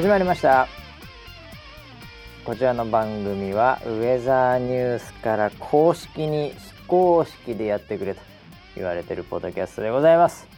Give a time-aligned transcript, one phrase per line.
[0.00, 0.66] 始まりました。
[2.46, 8.22] こちらの番組はウェザーニュースから公式に非公式でやってくれと
[8.74, 10.48] 言われてるポッドキャストでございます。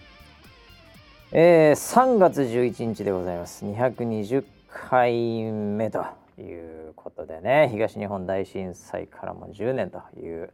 [1.33, 3.65] えー、3月11日でございます。
[3.65, 6.05] 220回目と
[6.39, 10.51] いうことでね東日本大震災からも10年という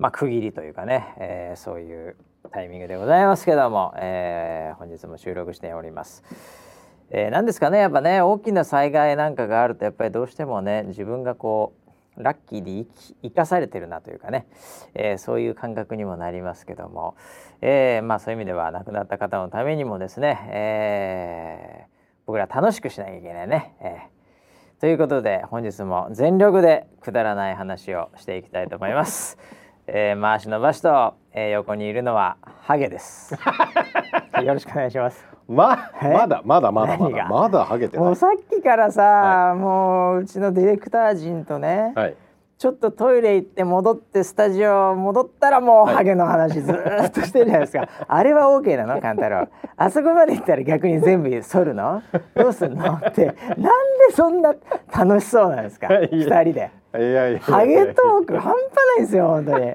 [0.00, 2.16] まあ区切りというかね、えー、そういう
[2.50, 6.67] タイミングでございますけども、えー、本日も収録しております。
[7.10, 11.88] えー、何ですかねやっぱね大きな災害なんかがあるとやっぱりどうしてもね自分がこう
[12.22, 12.86] ラッキーで
[13.22, 14.46] 生かされてるなというかね、
[14.94, 17.16] えー、そういう感覚にもなりますけども、
[17.60, 21.88] えー、まあそういう意味では亡くなった方のためにもですね、えー、
[22.26, 23.74] 僕ら楽しくしなきゃいけないね。
[23.80, 29.38] えー、ということで本日も全力でくだらない話をしていきたいと思います。
[29.86, 33.34] えー、回し伸ばしと、えー、横にいるのはハゲです。
[34.44, 35.27] よろしくお願いします。
[35.48, 42.16] ままだまだまだまだまだハゲてもうさっきからさ、はい、もううちのディレクター陣とね、はい、
[42.58, 49.00] ちょっとトイレ行って戻ってスタジオ戻ったらもうハゲの話ずっとしてるじゃないですか、はい、あれは OK なの？
[49.00, 52.02] 勘太郎あそこまで行ったら逆に全部剃るの？
[52.34, 52.94] どうすんの？
[52.94, 53.24] って。
[53.24, 54.54] なんでそんな
[54.94, 55.88] 楽しそうなんですか？
[56.12, 56.70] 二人で。
[56.96, 59.74] いやいやハゲトーク半端ないですよ本当に。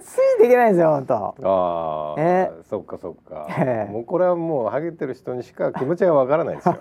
[0.00, 1.14] ついていけないですよ本当。
[1.14, 2.50] ああ、え？
[2.60, 6.78] ー、そっかそっか、えー、もうこれはもうハゲてる人にしか気持ちがわからないですよ。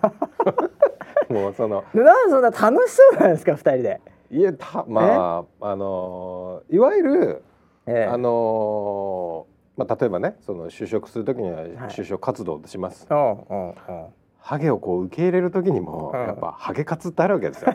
[1.30, 1.84] もうその。
[1.94, 4.02] なんでそんな楽しそうなんですか二人で。
[4.30, 7.44] いやたまああのいわゆる、
[7.86, 9.48] えー、あの
[9.78, 13.74] まあ例えばねその就職するときには就職活動します、は
[14.10, 17.74] い、ハゲをこう受け入れるときにも、やっぱハゲ活ってあるわけですよ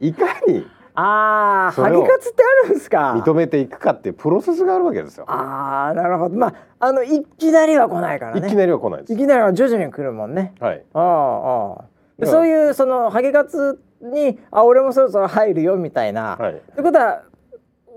[0.00, 3.14] いかにああ、ハゲ活ってあるんですか。
[3.24, 5.24] 認めていくかっていうプロセスがあるわけですよ。
[5.28, 6.36] ああ、なるほど。
[6.36, 8.46] まあ、あのいきなりは来ないからね。
[8.46, 9.12] いきなりは来ないです。
[9.14, 10.52] いきなりは徐々に来るもんね。
[10.60, 10.84] はい。
[10.92, 11.84] ああ、あ
[12.22, 12.26] あ。
[12.26, 16.36] そういうそのハゲ活に、あ、俺もそろそろ入るよみたいな。
[16.36, 16.52] はい。
[16.54, 17.22] ってことは。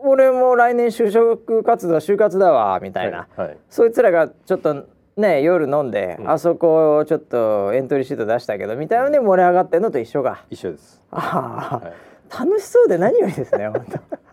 [0.06, 4.86] 俺も来年就職活動就活だわみたいな、はいはい、そいつらがちょっと
[5.18, 10.44] ね夜飲んで、うん、あそこちょっとエントリーシート出したけどみたいなので盛り上がってんのと一緒が。
[10.50, 11.01] 一緒です。
[11.12, 11.94] ああ、はい。
[12.38, 14.24] 楽しそうで何よりですね本当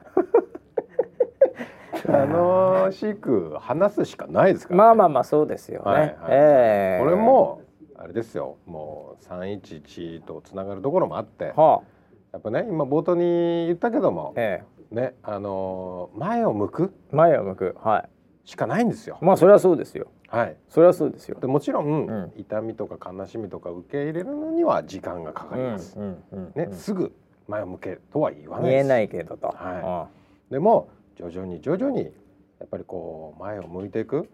[2.13, 7.61] 楽しく話すしかないですから、ね、まあまあまあそうですよね、はいはい、えー、これも
[7.99, 8.57] あれですよ。
[8.65, 11.87] もう311とつながるところもあって、はあ、
[12.33, 17.77] やっぱね今冒頭に言ったけども、えー、ねあのー、前を向く前を向く。
[17.85, 18.09] はい。
[18.49, 19.19] しかないんですよ。
[19.21, 21.39] まあそれはそうですよはい、それはそうですよ。
[21.41, 27.13] でもちろん、うん、痛みとか悲しみとか受け入れるのには時間がかかります、うんうんうん、ね、すぐ
[27.49, 30.09] 前を向けとは言わない言えないけどと、は
[30.51, 34.31] い、でも徐々に徐々にやっぱりこう前を向いていく。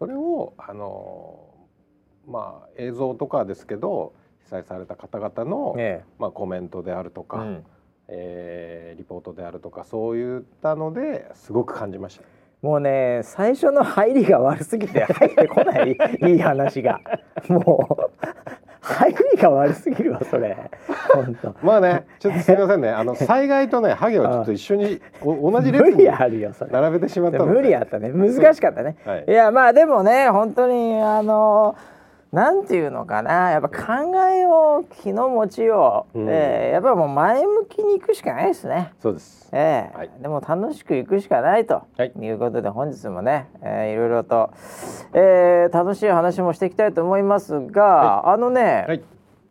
[0.00, 1.54] それをあの
[2.26, 7.64] まあ映像とかですけど被災された方々の、ええ、まあ、コメントであるとか、うん、
[8.08, 12.24] えー、リポートであるとかそういったのですごく感じました。
[12.62, 15.96] もうね最初の入りが悪すぎて入ってこない。
[16.22, 17.00] いい話が。
[17.48, 18.26] もう
[18.82, 20.56] 入りが悪すぎるわそれ。
[21.14, 21.54] 本当。
[21.62, 22.90] まあねちょっとすみませんね。
[22.90, 28.10] あの災害とねハゲをちょっと一緒にお同じ列に並べてしまった無理あったね。
[28.10, 31.99] 難しかったね、はい、いやまあでもね本当にあのー
[32.32, 33.50] なんていうのかな。
[33.50, 38.92] やっぱ考えを気の持ちよう、うん、えー、やっぱもう前向きに行くしかないですね。
[39.00, 42.30] そうです、えー、はい、でも楽しく行くしかないとい。
[42.30, 44.50] うことで、はい、本日もね、えー、いろいろと、
[45.12, 49.02] えー、楽しい話もしていきたいと思いますが、はい、あのね、はい、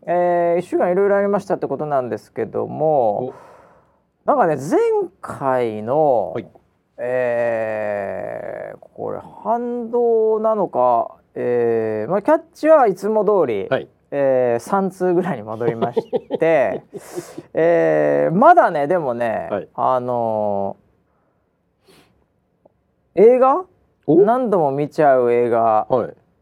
[0.04, 3.34] えー、1週間いろいろありましたってことなんですけども
[4.26, 4.80] なんかね前
[5.22, 6.48] 回の、はい、
[6.98, 13.88] えー、これ反動なのかえーまあ、キャッチはいつも通り、はい。
[14.12, 16.02] えー、3通ぐらいに戻りまし
[16.40, 16.82] て、
[17.54, 23.66] えー、まだねでもね、はい、あのー、映画？
[24.08, 25.88] 何度も見ちゃう映画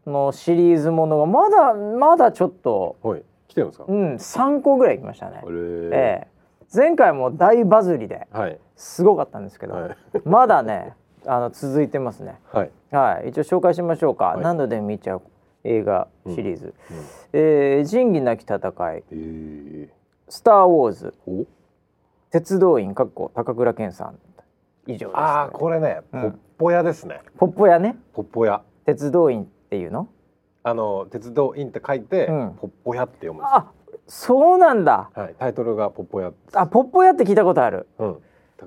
[0.05, 5.41] のシリーズものがまだまだちょっと、はい、来てるんですか、うん、3個ぐらい来ましたね。
[5.45, 10.95] えー、前回も大バズりで、はい、すごかったんですけど、はい、まだね
[11.27, 12.39] あの続いてますね。
[12.51, 14.25] はい、はい、一応紹介しましょうか。
[14.25, 15.21] はい、何度で見ちゃう
[15.63, 16.73] 映画シリーズ。
[16.89, 17.03] うんうん、
[17.33, 19.89] えー、仁義なき戦い、えー、
[20.29, 21.13] スターウォーズ、
[22.31, 24.17] 鉄道員かっこ高倉健さん
[24.85, 27.21] 以上です、ね、ああこれね、ポッポ屋ですね。
[27.37, 27.97] ポッポ屋ね。
[28.13, 28.61] ポッポ屋。
[28.85, 30.07] 鉄道員っていうの？
[30.63, 33.71] あの鉄道員って書いて、うん、ポッポ屋って読むあ、
[34.07, 35.11] そうなんだ。
[35.13, 36.31] はい、タイトルがポッポ屋。
[36.53, 37.87] あ、ポッポ屋って聞いたことある。
[37.99, 38.17] うん。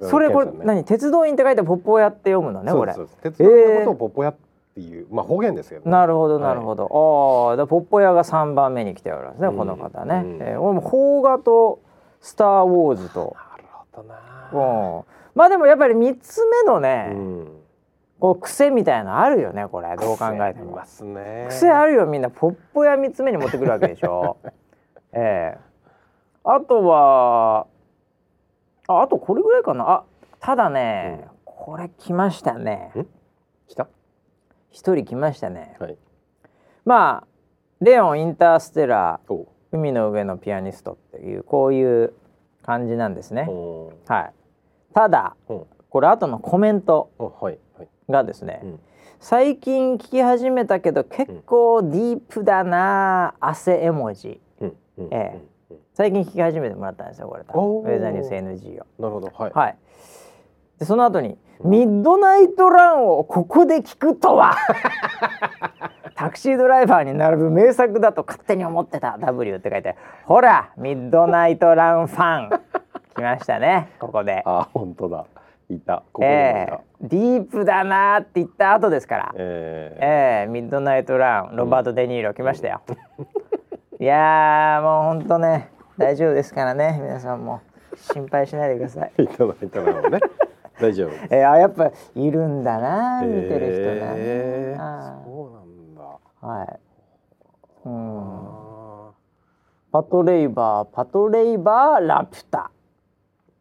[0.08, 0.84] それこれ何？
[0.84, 2.94] 鉄道員って書いてポッポ屋って読むのねこれ。
[3.22, 4.34] 鉄道のことをポッポ屋っ
[4.74, 9.56] ていうまあ方言ですけど、ね、なるほどなるほど、ああだポッポ屋が3番目に来ておるんですね、うん。
[9.56, 10.42] この方ね、うん。
[10.42, 11.80] えー俺も邦画と
[12.20, 14.14] 「スター・ウォーズと」なるほどな。
[14.52, 15.04] うん。
[15.34, 17.48] まあでもやっぱり3つ目のね、うん。
[18.20, 19.96] こう癖みたいなのあるよねこれ。
[19.96, 20.36] どう考えても。
[20.36, 21.46] 癖ありますね。
[21.48, 22.30] 癖あるよみんな。
[22.30, 24.36] ポッポ屋3つ目に持ってくるわけでしょ。
[25.12, 25.70] ええ
[26.44, 27.66] あとは
[28.90, 29.88] ああとこれぐらいかな。
[29.88, 30.04] あ
[30.40, 32.90] ただね、これ来ましたね。
[32.96, 33.06] ん？
[33.68, 33.86] 来た？
[34.70, 35.76] 一人来ましたね。
[35.78, 35.96] はい。
[36.84, 37.26] まあ
[37.80, 42.14] レオンインターステラーお海の上のピアニストっていうこういう
[42.64, 43.46] 感じなんですね。
[43.48, 44.32] おはい。
[44.92, 47.88] ただおこれ後のコメントおはいはい。
[48.08, 48.80] がですね、うん。
[49.20, 54.40] 最近聞き始めたけど結構ディープだな汗絵文字。
[54.60, 55.36] うんうんええ。
[55.36, 55.48] うん
[55.94, 58.86] 最近聞き始めてもらったんですよこれウェザーニュース NG を。
[58.98, 59.32] なるほど。
[59.34, 59.52] はい。
[59.52, 59.76] はい。
[60.78, 64.54] でその後に「ミッドナイトランをここで聞くとは!
[66.14, 69.18] 」タクシードライバーに並ぶ名作だと勝手に思ってた。
[69.18, 72.50] W って書いてほらミッドナイトランファン。
[73.16, 74.42] 来ましたねここで。
[74.46, 75.26] あ本当だ。
[75.68, 76.02] いた。
[76.12, 79.32] ここえたえディープだなーって言った後ですから。
[79.34, 80.44] ええ。
[80.44, 82.80] ええミッドナイトランロバート・デ・ニーロ来ましたよ、
[83.98, 85.70] いやーもうほんとね
[86.00, 86.98] 大丈夫ですからね。
[86.98, 87.60] 皆さんも。
[88.14, 89.12] 心配しないでください。
[89.22, 90.18] いただいたのね。
[90.80, 96.02] 大丈夫 えー、あやっぱいるんだな見てる人がね、ええあそうなんだ。
[96.42, 96.78] ーはい。
[97.84, 99.08] うん。
[99.08, 99.10] あ
[99.92, 102.70] パトレイバーパトレイバーラピュタ。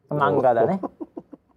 [0.10, 0.80] 漫画だね。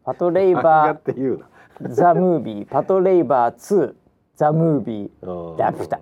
[0.05, 1.47] パトレイー漫画バって言うな。
[1.91, 2.69] ーザ・ムービー。
[2.69, 3.95] パトレイバー2
[4.35, 6.01] ザ・ムービーうんラピュタ。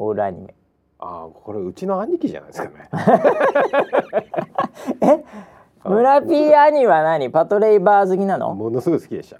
[0.00, 0.52] オールアニメ
[1.06, 2.88] あーこれうちの兄貴じゃないですかね。
[5.02, 5.22] え？
[5.84, 7.30] 村ピー兄は何？
[7.30, 8.54] パトレイバー好きなの？
[8.54, 9.36] ものすごい好きでした。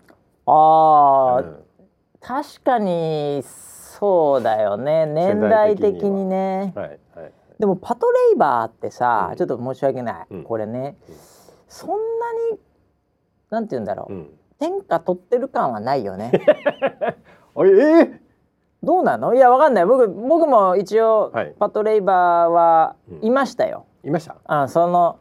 [0.47, 1.65] ああ、うん。
[2.21, 5.07] 確かにそうだよね。
[5.07, 6.85] 年代的にねは。
[6.85, 7.33] いはい。
[7.59, 9.37] でもパトレイバーってさ、うん。
[9.37, 10.45] ちょっと申し訳ない、うん。
[10.45, 11.15] これね、うん
[11.67, 11.97] そんな
[12.53, 12.59] に
[13.51, 14.29] なんて言うんだろう、うん。
[14.61, 16.31] 天下取ってる感はないよね。
[17.57, 18.19] あえー？
[18.85, 19.35] どうなの？
[19.35, 19.87] いやわかんない。
[19.87, 21.55] 僕僕も一応、はい。
[21.59, 24.37] パトレイバーはうんいましたよ、いました？
[24.47, 25.19] あその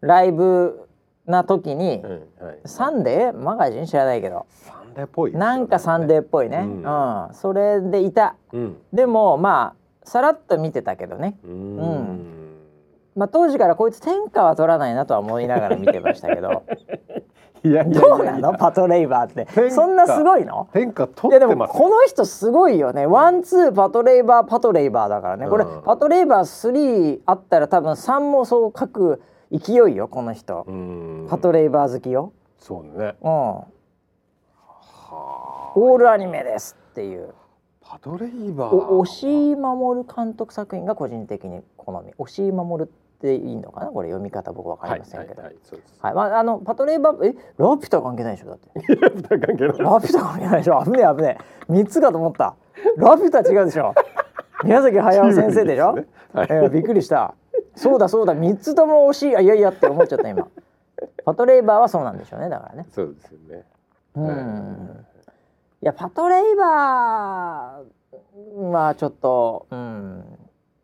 [0.00, 0.88] ライブ
[1.26, 2.06] な時に、う
[2.42, 2.58] んはい。
[2.64, 3.32] サンデー？
[3.38, 4.46] マガジン知らないけど。
[4.50, 5.38] サンデーっぽいね。
[5.38, 6.82] なんかサンデーっぽいね、ううん。
[6.82, 8.36] んそれでいた。
[8.52, 8.76] うん。
[8.92, 12.26] でもまあさらっと見てたけどね、うーん。
[13.16, 16.62] まあ、当時からこいつ天下は取らないなとは思いながら見てましたけど
[17.62, 18.54] いやいやいやどうなの？
[18.54, 19.70] パトレイバーって。
[19.70, 20.68] そんなすごいの？
[20.72, 23.06] 天下取ってますこの人すごいよね。
[23.06, 25.48] ワンツーパトレイバーパトレイバーだからね。
[25.48, 25.82] これうん。
[25.82, 26.40] パトレイバー
[26.72, 29.22] 3あったら多分3もそう書く
[29.52, 30.66] 勢いよこの人。
[31.28, 32.32] パトレイバー好きよ。
[32.58, 33.14] そうね。
[33.20, 33.30] うん。
[33.30, 33.66] は
[34.56, 35.72] あ。
[35.76, 37.34] オールアニメですっていう。
[37.80, 38.74] パトレイバー。
[38.74, 42.12] お押井守監督作品が個人的に好み。
[42.16, 42.92] 押井守って
[43.34, 43.86] いいのかな？
[43.88, 45.42] これ読み方僕わかりませんけど。
[45.42, 45.54] はい
[46.00, 47.34] はいまあ、あのパトレイバーえ？
[47.58, 48.70] ラピュタ関係ないでしょだって。
[49.28, 50.82] 関係ないラピュタ関係ないでしょ？
[50.84, 51.44] 危ねえ危ねえ。
[51.68, 52.54] 三つかと思った。
[52.96, 53.94] ラピュタ違うでしょ？
[54.64, 55.92] 宮崎駿先生でしょ？
[55.94, 56.06] ね。
[56.32, 56.46] はい。
[56.50, 57.34] えーびっくりした。
[57.74, 58.34] そうだそうだ。
[58.34, 59.36] 三つとも惜しい。
[59.36, 60.48] あいやいやって思っちゃった今。
[61.24, 62.86] パトレイバーはそうなんでしょうねだからね。
[62.90, 63.64] そうですよね。
[64.16, 65.06] うん。
[65.82, 70.24] いやパトレイバーはちょっとうん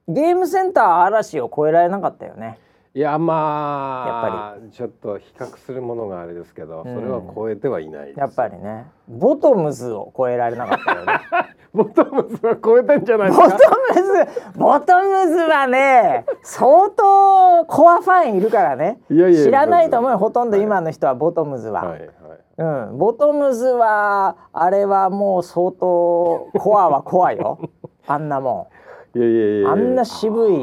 [0.08, 2.58] ゲームセンター嵐を超えられなかったよね。
[2.94, 6.94] いやまあやっちょっと比較するものがあれですけど、うん。
[6.94, 8.86] それは超えてはいないやっぱりね。
[9.06, 11.20] ボトムズを超えられなかったよね。
[11.74, 18.98] ボトムズは超えたんじゃないですボトかムズボトムズはね相当コアファンいるからね。
[19.10, 20.64] いやいや知らないと思うよほとんどはい。
[20.64, 22.10] 今の人はボトムズは、はいはい。
[22.58, 27.58] うん、ボトムズはあれはもう相当コアはコアよ。
[28.08, 28.70] あんなも
[29.16, 30.56] いやいやいやんあんな渋い、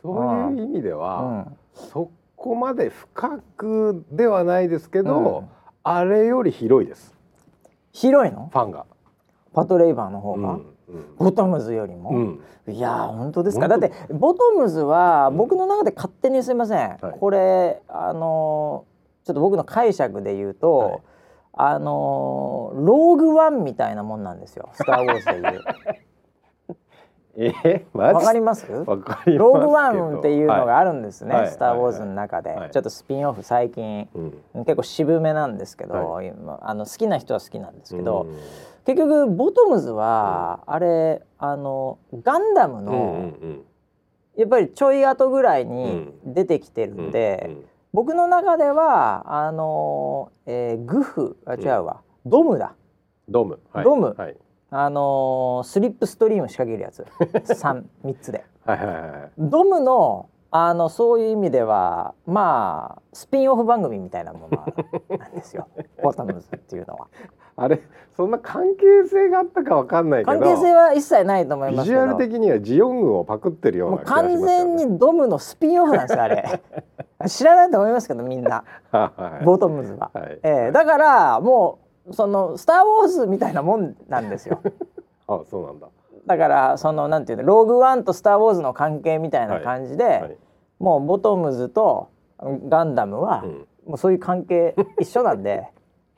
[0.00, 5.48] そういう意味でうは、ん、そこまで深くではないですけど、うん。
[5.84, 7.14] あれより広いです。
[7.92, 8.48] 広いの？
[8.52, 8.86] ファンが。
[9.52, 10.66] パトレイバーの方が、うん
[11.16, 12.74] ボトムズよりも、うん。
[12.74, 13.66] いやー本当ですか？
[13.68, 17.18] だってボトムズは僕の中で勝手にすいません、はい。
[17.18, 21.00] これあのーちょっと僕の解釈で言うと、はい。
[21.54, 25.64] あのーローグワンみたいなもんなんですよ「スター・ウォーズ」でいう。
[27.36, 28.70] えわかります？
[28.70, 31.48] わかりローグワンっていうのがあるんですね「はい。
[31.48, 34.08] スター・ウォーズ」の中で、はいちょっとスピンオフ最近
[34.54, 34.64] うん。
[34.64, 38.36] 結構渋めなんですけど、は今あの好きな人は好きなんですけど、うん。
[38.84, 43.64] 結局ボトムズは、あれあのガンダムの、うんうん
[44.34, 47.64] やっぱりちょい後ぐらいに出てきてるうんんで、うん。
[47.92, 52.74] 僕の中ではあの、えーグフあ違うわ、ドムだ。
[53.28, 54.14] ドム、はい、ドム。
[54.16, 54.36] はい、
[54.74, 57.04] あのースリップストリーム仕掛けるやつ。
[57.54, 58.42] 三三つで。
[58.64, 58.92] はいはいは
[59.26, 64.64] いドムのあのそういう意味ではまあスピンオフ番組みたいなもの
[65.18, 65.68] なんですよ。
[66.02, 67.08] ボトムズっていうのは。
[67.54, 67.82] あれ
[68.16, 70.40] そんな関係性があったかわかんないけど。
[70.40, 72.00] 関係性は一切ないと思いビますけど。
[72.00, 74.84] ジュアル的にはジオングをパクってるような気がしますよ完全ね。
[74.86, 76.62] にドムのスピンオフなんですよあれ。
[77.28, 78.64] 知らないと思いますけどみんな。
[78.90, 79.44] はい。
[79.44, 80.40] ボトムズは、はい。
[80.42, 84.60] ええだからもうその「スター・ウォーズ」みたいなもんなんですよ。
[85.28, 85.88] あそうなんだ。
[86.26, 90.36] だからそのなんていうのローグワンと「スター・ウォーズ」の関係みたいな感じで、はい。
[90.78, 92.08] もうボトムズと
[92.40, 93.66] ガンダムは、うん。
[93.86, 95.68] もうそういう関係 一緒なんで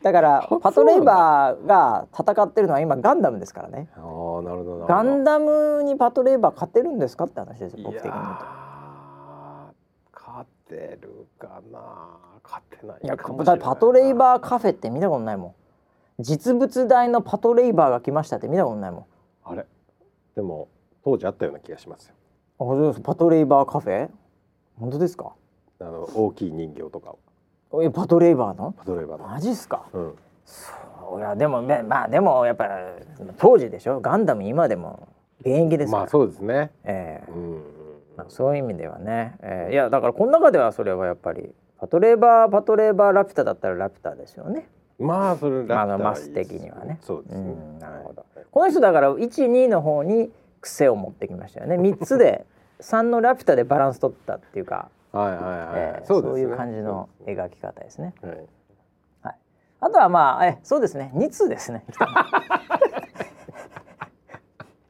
[0.03, 3.89] だからあパトレイバーが戦ってるのは今ガンダムですからね。
[3.97, 4.03] ああ
[4.43, 4.87] なるほど。
[4.87, 8.65] ガンダムにパトレイバー勝てるんですかって話ですよい僕的に言うと。
[10.13, 11.81] 勝てるかな
[12.43, 15.55] 勝てないいやパトレイバーカフェって見たことないもん
[16.21, 19.05] 実物大のパトレイバーが来ましたって見たことないもん。
[19.45, 19.67] あれ？
[20.37, 20.69] でも
[21.05, 22.15] 当時あったような気がしますよ。
[22.59, 23.01] あそうです。
[23.01, 24.09] パトレイバーカフェ？
[24.79, 25.33] 本当ですか？
[25.81, 27.15] あの大きい人形とか
[27.71, 27.83] を。
[27.83, 28.73] えパトレイバーの？
[28.73, 29.27] パトレイバーの。
[29.27, 29.87] マジっすか？
[29.93, 30.15] うん。
[30.45, 32.69] そういやでもねまあでもやっぱ
[33.39, 34.01] 当時でしょ？
[34.01, 35.09] ガンダム今でも
[35.41, 36.71] 現役ですから、まあそうですね。
[36.85, 37.31] ええ。
[37.31, 37.63] うん。
[38.17, 39.73] まあ、そういう意味ではね、ええ。
[39.73, 44.69] いやだからこの中ではそれはやっぱりパトレーバーパトレーバーラピュタだったらラピュタですよね
[44.99, 46.99] まあそれラあのピュタマス的にはね。
[47.03, 47.53] そうですね。
[47.53, 48.25] うんなるほど。
[48.51, 51.77] この人だから12の方に癖を持ってきましたよね。
[51.77, 52.47] 3つで
[52.81, 55.47] 3のラピュタでバランス取ったっていうか、はいはいはい、
[55.77, 56.41] ええそうですね。
[56.43, 58.15] いう感じの描き方ですね。
[59.23, 59.37] はい。
[59.81, 61.13] あとはまあえそうですね。
[61.15, 61.85] 2通ですね。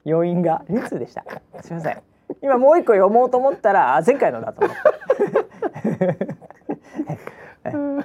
[0.05, 0.63] 要因が。
[0.69, 1.25] 2通でした。
[1.63, 2.03] すみません。
[2.43, 4.85] 今もう一個読もうと思ったらあ前回のだと思って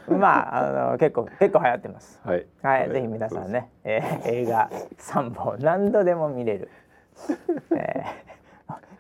[0.08, 2.20] まああの結構結構流行ってます。
[2.24, 2.46] はい。
[2.62, 6.70] はい、ぜひ皆さんね、えー映画三本何度でも見れる、
[7.76, 8.30] えー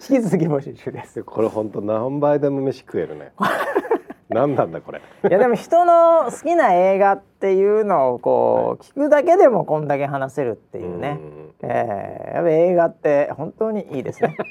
[0.01, 1.15] 引き続き募集中です。
[1.15, 3.31] でこれ本当何倍でも飯食えるね。
[4.29, 5.01] 何なんだこれ。
[5.27, 11.53] いやでも人の好きな映画っていうのをこう、聞くだけでもこんだけ話せるっていうね、ん。
[11.63, 14.37] えーやっぱ映画って本当にいいですね。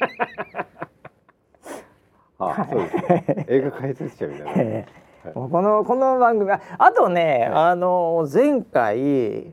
[2.41, 3.47] あそうですね。
[3.49, 4.87] 映画解説者みたいな、え
[5.35, 9.53] このこの番組ああとね、あの前回、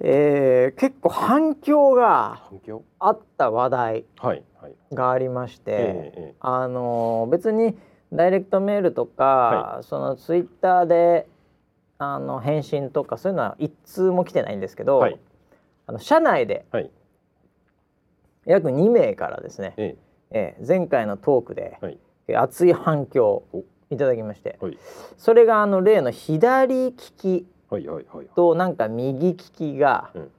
[0.00, 2.42] えー結構反響が
[2.98, 4.74] あった話題はいはい。
[4.94, 6.34] がありまして、ええええ。
[6.40, 7.76] あの別に
[8.12, 11.26] ダイレクトメールとか、そのツイッターで
[11.98, 15.18] あの返信とかそういうのは一通も来てないんですけど、はい。
[15.86, 16.90] あの社内ではい。
[18.44, 19.96] 約2名からですね、え
[20.30, 20.56] え。
[20.60, 21.78] ー前回のトークで、
[22.36, 23.44] 熱い反響
[23.90, 24.58] いただきまして。
[24.60, 24.78] はい。
[25.16, 27.46] それがあの例の左利き
[28.34, 30.30] となんか右利きが、うん。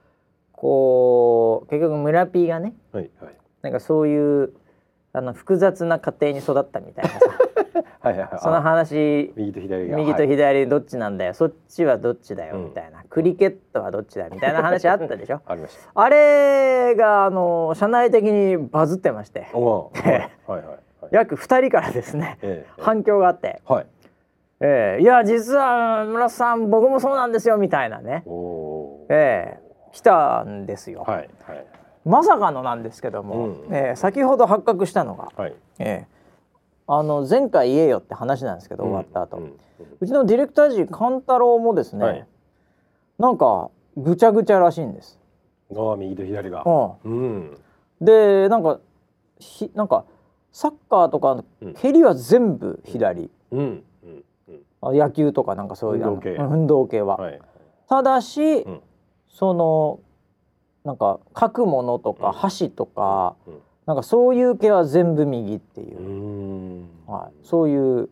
[0.52, 3.36] こう結局村 P がねはいはい。
[3.62, 4.54] なんかそういう
[5.14, 7.20] あの複雑な家庭に育ったみたいなさ。
[8.02, 8.40] はいはいはい。
[8.40, 9.98] そのあ話右と左が。
[9.98, 12.66] 右とはい左どっちなんだよ、そっちはどっちだようん。
[12.66, 15.42] みたいな、クリケットはどっちだみたいな話あったでしょ。
[15.46, 15.92] ありました。
[15.94, 19.48] あれがあの社内的にバズってまして。
[19.54, 19.90] は
[20.48, 20.64] いはい
[21.12, 23.62] 約2人からですねええ反響があって。
[23.66, 23.86] はい
[24.60, 31.66] 「ええいや実は村瀬さん僕もそうなんですよ」みたいなね、おええ来たんですよ、はいはい。
[32.06, 33.76] まさかのなんですけども、うん。
[33.76, 35.56] ええ先ほど発覚したのが、はい。
[35.80, 36.18] ええ
[36.88, 40.08] あの前回言えよって話なんですけど、終わった後、ううん。
[40.08, 42.28] ちのディレクター陣勘太郎もですね、はい。
[43.20, 45.20] なんかぐちゃぐちゃらしいんです。
[45.76, 46.64] ああ右と左が。
[46.66, 47.58] ううんん、
[48.00, 48.80] でなんか
[49.40, 50.06] ひなんか
[50.58, 51.76] サッカーとかうん。
[51.76, 53.84] 蹴りは全部左、うん。
[54.82, 54.98] うん。
[54.98, 57.04] 野球とかなんかそういう運動系。
[57.04, 57.18] は。
[57.18, 57.40] はい。
[57.88, 58.82] ただし、うん。
[59.30, 60.00] その
[60.84, 62.34] なんか書くものとかうん。
[62.34, 63.60] 箸とか、うん。
[63.86, 66.00] なんかそういう系は全部右っていう。
[66.00, 66.90] う、ん。
[67.06, 68.10] はい、そういう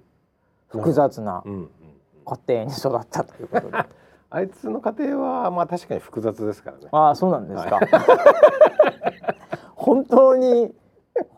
[0.68, 3.78] 複雑な家庭に育ったということで。
[4.30, 6.90] あいつの家庭はまあ確かに複雑ですからね。
[6.92, 7.80] ああそうなんですか。
[9.74, 10.76] 本当に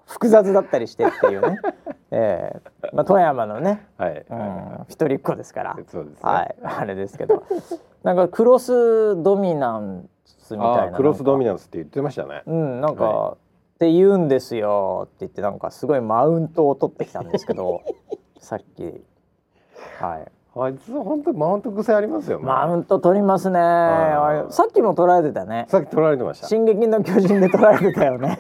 [0.05, 1.60] 複雑だったりしてっていうね。
[2.10, 5.77] ええまあ富山のね、はい、うん、一人っ子ですから。
[5.88, 7.43] そうですねはい、あれですけど、
[8.03, 12.50] なんかクロスドミナンスみたいなクロスドミナンスって言ってましたねス。
[12.50, 13.38] うん、なんか、は
[13.77, 17.81] って言うんですよって言ってなんかすごいマウントを取ってきたんですけど、
[18.39, 18.84] さっき。
[20.00, 20.31] はい。
[20.60, 23.60] あいつ本当マウント癖ありますよねマウント取りますね。
[24.50, 25.67] さっきも捉えてたね。
[25.69, 28.39] さっき取られてました進撃の巨人で取られてたよね。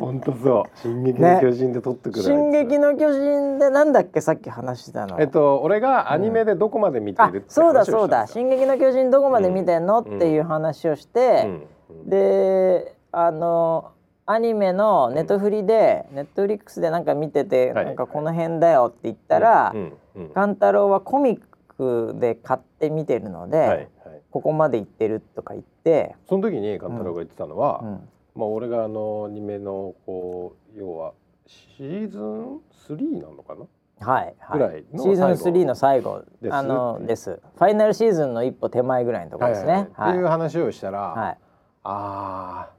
[0.00, 0.78] 本当そう。
[0.78, 4.20] 進撃の巨人で撮ってくる、進撃の巨人でなんだっけ？
[4.20, 5.20] さっき話してたの。
[5.20, 12.08] えっと俺がアニメでどこまで見てあるってそうだそうだ「したん進撃の巨人」どこまで見てんの、うんっていう話をして、ようん。
[12.08, 13.92] であの
[14.24, 17.86] アニメのネットフリで、ネットフリックスでなんか見てて、はい。
[17.86, 20.28] なんかこの辺だよって言ったら、うんうんうん。
[20.30, 21.40] 勘太郎はコミッ
[21.76, 23.88] クで買って見てるので、はいはい。
[24.30, 31.12] ここまで行ってるとか言って、その時に勘太郎が言ってたのは、うんまあ俺があのアニメのこう要は
[31.46, 33.66] シーズン3なのかな？
[34.04, 37.40] はいはい、ぐらいのシーズン最後3の最後ですあのです。
[37.56, 39.72] ファイナルシーズンの一歩手前ぐらいのところですね。
[39.72, 40.10] はいはい。
[40.10, 41.38] っていう話をしたら、はい。
[41.84, 42.70] ああ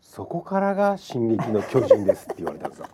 [0.00, 2.86] そこからが「進撃の巨人です」って言われたんですよ。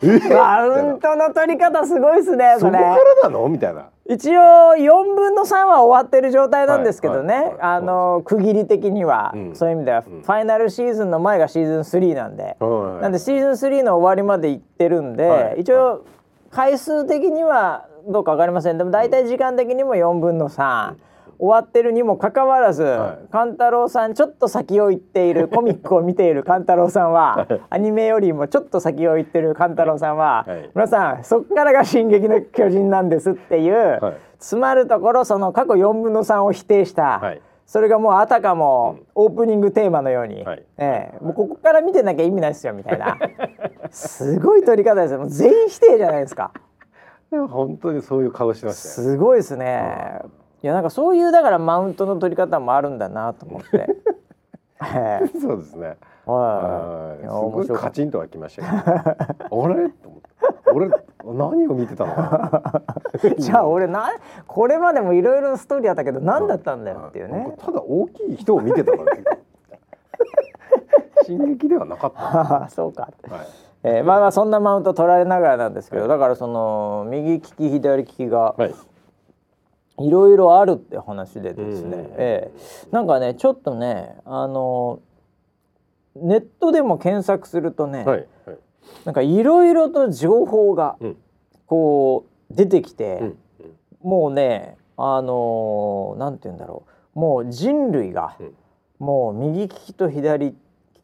[0.32, 3.48] マウントの取り方すごいですねそこからなの？
[3.48, 3.86] みたいな。
[4.06, 4.40] 一応
[4.74, 7.58] 4分の3は終わってる状態なんですけどね、はいはいはい。
[7.60, 9.54] あの区切り的には、うん。
[9.54, 10.22] そういう意味では、うん。
[10.22, 16.04] ファイナルシーズンの前がシーズン3なんで、はいなんでシーズン3の終わりまで行ってるんで、はい一応
[16.50, 18.78] 回数的にはどうか分かりません。
[18.78, 20.94] でも大体時間的にも4分の3、
[21.38, 23.32] 終わってるにもかかわらず、はい。
[23.32, 30.70] 勘太郎さんちょっと先を行っている コミックを見ている勘太郎さんはアニメよりもちょっと先を行ってる勘太郎さんは、はい。
[30.74, 34.16] 皆さんそっからが「進撃の巨人」なんですっていう、はい。
[34.38, 37.42] 詰まるところその過去4分の3を否定した、はい。
[37.66, 40.64] それがもうあたかもオープニングテーマのように、はい。
[40.78, 41.24] ええ。
[41.24, 43.18] もうここから見てなきゃ意味ないですよみたいな。
[43.90, 45.18] すごい撮り方ですよ。
[45.18, 46.52] もう全員否定じゃないですか。
[47.30, 48.76] 本当にそういう顔してまし。
[48.76, 50.20] すごいですね
[50.62, 53.86] いやなんかそういうだからマウントの取り方もあるんだなと思って、
[54.94, 55.96] え えそうですね。
[56.26, 58.68] ははいすごいカチンとはきましたけ
[59.48, 59.64] ど。
[59.64, 59.88] あれ？
[59.90, 60.28] と思って。
[60.72, 60.90] 俺
[61.24, 62.12] 何を見てたの。
[63.38, 64.10] じゃあ俺な
[64.46, 69.24] これまでもいろいろなストーリーあったけど何だったんだよっていうねただ大きい人を見てただけ。
[71.24, 72.68] 進撃ではなかった。
[72.70, 73.12] そうか、い。
[73.84, 78.74] えー、まあまあそんなマウント取られながらなんですけど、だからその右利き左利きがはい。
[80.00, 85.00] いろいろあるって話でですね、うんえーなんかねちょっとねあの
[86.16, 88.26] ネットでも検索するとね、はい。
[88.46, 88.58] はい。
[89.04, 91.16] なんかいろいろと情報がうん
[91.66, 93.38] こう出てきて、うん。
[94.02, 96.84] もうねあのーなんて言うんだろ
[97.14, 98.54] うもう人類が、うん
[98.98, 100.56] もう右利きと左利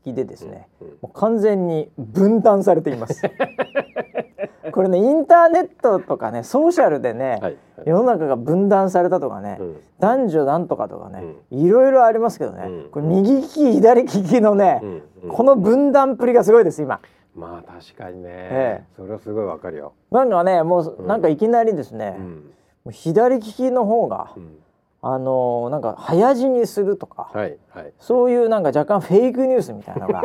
[0.02, 3.22] きでですね、うんもう完全に分断されています。
[4.74, 7.56] これねインターネットとかねソーシャルでね、はい。
[7.86, 9.76] 世の中が分断されたとかね、うん。
[10.00, 12.90] 男女なんとかとかね、いろいろありますけどね、うん。
[12.90, 15.02] これ右利き左利きのね、うん。
[15.22, 15.30] うん。
[15.30, 17.00] この分断っぷりがすごいです今。
[17.36, 18.84] まあ確かにね、ええ。
[18.96, 19.92] それはすごいわかるよ。
[20.10, 21.06] なんかねもううん。
[21.06, 22.18] なんかいきなりですね、
[22.90, 24.58] 左利きの方が、うん。
[25.02, 27.92] あのーなんか早死にするとか、はいはい。
[28.00, 30.24] そういうなんか若干フェイクニュースみたいなのが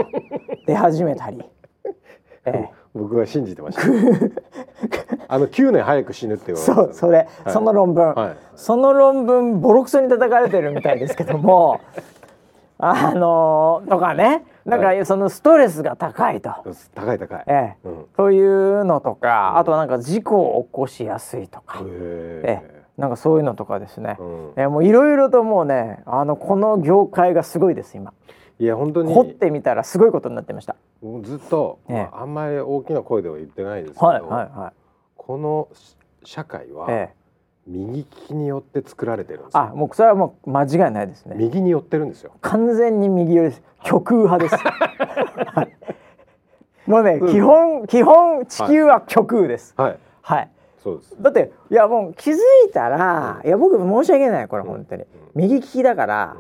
[0.66, 1.44] 出始めたり。
[2.46, 3.84] ええ僕は信じてました。
[5.28, 7.28] あの9年早く死ぬって言われてそうそれ、はい。
[7.48, 8.36] その論文、はい。
[8.56, 11.80] その論文ボロクソに叩かれてるみたいですけども
[12.80, 14.46] あのーとかね。
[14.66, 16.52] なんはかそのストレスが高いと、
[16.94, 17.44] 高い高い。
[17.48, 17.88] ええ。
[17.88, 18.06] うん。
[18.16, 22.80] そういうのとかあとはなんか事故を起こしやすいとか、ええ。
[22.98, 24.54] なんかそういうのとかですね、うん。
[24.58, 28.14] ええもういろいろともうねあのこの業界がすごいです今
[28.60, 30.76] いや本当に掘ってみたらすごいことになってました。
[31.24, 34.74] ずっと、ええまあ、あんまり大きな声では言ってないですけど、はいはいは
[35.16, 35.70] この
[36.26, 36.94] 社会は、い。
[36.94, 37.16] ええ、
[37.68, 39.62] 右利きによって作られてるんですよ。
[39.62, 41.36] あもうそれはもう間違いないですね。
[41.38, 42.34] 右に寄ってるんですよ。
[42.42, 43.64] 完全に右寄りです。
[43.84, 44.56] 極右派です。
[44.58, 45.70] は い
[46.90, 49.74] もうね、うん基本基本地球は極右です。
[49.78, 49.98] はい。
[50.22, 50.50] はい。
[50.84, 51.16] そうです。
[51.22, 52.36] だっていやもう気づ
[52.68, 56.38] いたら、いや僕申し訳ないこれ本当に、右利きだから、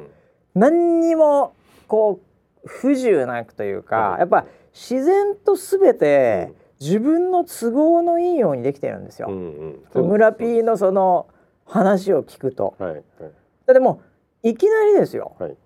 [0.55, 1.53] 何にも
[1.89, 2.21] こ
[2.63, 9.27] う不自由なくというか、はいやっぱ自然と全て自分の都合のいいようにできてるんですよ。
[9.29, 11.27] うんうん村 P のその
[11.65, 12.75] 話を聞くと。
[12.79, 13.03] はいはい
[13.65, 14.01] だっても
[14.43, 15.35] ういきなりですよ。
[15.39, 15.57] はい。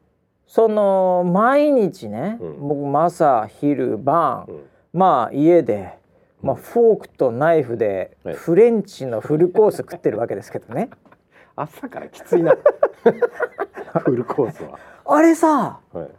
[0.48, 5.98] その毎日ね、うん僕朝昼晩、うんまあ家で、
[6.42, 10.90] まあ、フォークとナイフではいフレンチのフルコース食ってるわけですけどね。
[11.56, 12.56] 朝からきついな。
[14.06, 14.80] フルコースは。
[15.06, 16.10] あれさはい。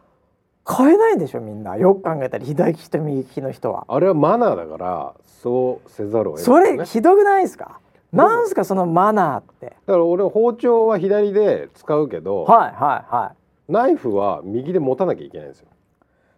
[0.67, 3.85] 買えないでしょみんなよく考えたら左利きと右利きの人は。
[3.89, 6.79] あれはマナーだからそうせざるを得ない、そね。
[6.79, 7.81] れひどくないですか？
[8.13, 9.67] なんすかそのマナーって。
[9.87, 13.33] だから俺包丁は左で使うけど、はいはいは
[13.69, 13.73] い。
[13.73, 15.69] ナイフは右で持たなきゃいけないんですよ。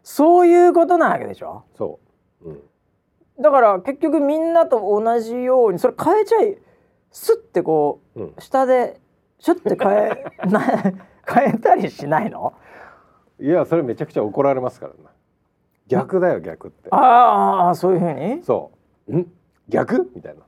[0.03, 1.65] そういうことなわけでしょ？
[1.77, 2.01] そ
[2.45, 2.49] う。
[2.49, 2.61] うん。
[3.41, 6.57] だから結局みんなと同じようにそれ変えちゃい
[7.13, 8.35] スッてこううん。
[8.39, 8.99] 下で
[9.39, 10.61] シュッて変え な
[11.29, 12.55] 変えたりしないの？
[13.41, 14.99] いやそれめちゃくちゃ怒られますからね。
[15.89, 16.89] 逆だよ逆って。
[16.91, 18.43] ああそういうふうに？
[18.45, 18.73] そ
[19.09, 19.13] う。
[19.13, 19.33] うん？
[19.69, 20.11] 逆？
[20.15, 20.41] みたいな。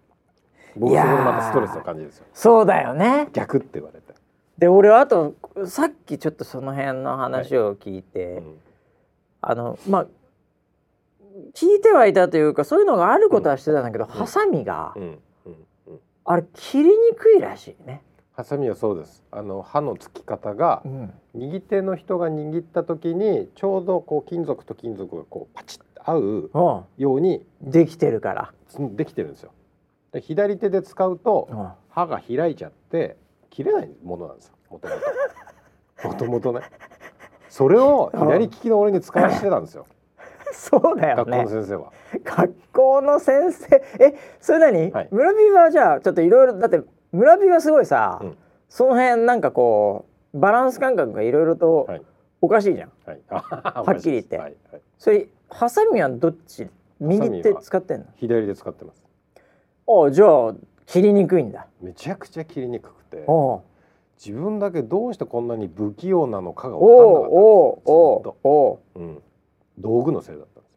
[0.77, 2.27] 僕そこでまたストレスを感じるんですよ。
[2.33, 3.29] そうだよね。
[3.33, 4.15] 逆って言われて、
[4.59, 5.35] で俺はあと
[5.67, 8.59] さっきちょっとその辺の話を聞いて、うん。
[9.41, 10.07] あのまあ
[11.55, 15.19] 聞いてはいたというかそういうのがあることはしてたんだけど、ハサミが、うんうん。
[15.89, 16.01] うん。
[16.25, 18.03] あれ切りにくいらしいね。
[18.39, 19.25] ハサミはそうです。
[19.33, 28.53] あの刃の付き方がうん、右手の人が握った時にちょうどこう金属と金属がこうパチッと合うおようにできてるから。
[28.69, 29.51] つできてるんですよ。
[30.13, 33.17] で左手で使うとうん刃が開いちゃって
[33.51, 34.55] 切れないものなんですよ。
[34.71, 36.61] もともともともとね。
[37.49, 39.85] それを左利きの俺に使わせてたんですよ。
[40.55, 41.93] そうだよ学校ねの先生は。
[42.23, 43.83] 学校の先生。
[43.99, 45.09] えそれ何、はい。
[45.11, 46.81] 村人はじゃあちょっといろいろだって
[47.13, 48.37] 村人はすごいさ、うん。
[48.69, 52.03] その辺なんかこうバランス感覚がいろいろとはい。
[52.41, 52.93] おかしいじゃん。
[53.05, 53.21] はい。
[53.29, 54.39] はっきり言って。
[54.39, 54.83] はいはい。
[54.99, 56.69] それハサミはどっち
[57.01, 58.07] 右手使ってんの？
[58.17, 59.05] 左で使ってます。
[59.89, 60.55] あじゃあ
[60.87, 61.67] 切りにくいんだ。
[61.81, 63.25] めちゃくちゃ切りにくくて。
[63.27, 63.61] おう。
[64.25, 69.23] 自分だけどうしてこんなに不器用なのかがお分かんなかったおおうん、
[69.79, 70.69] 道具のせいだったんで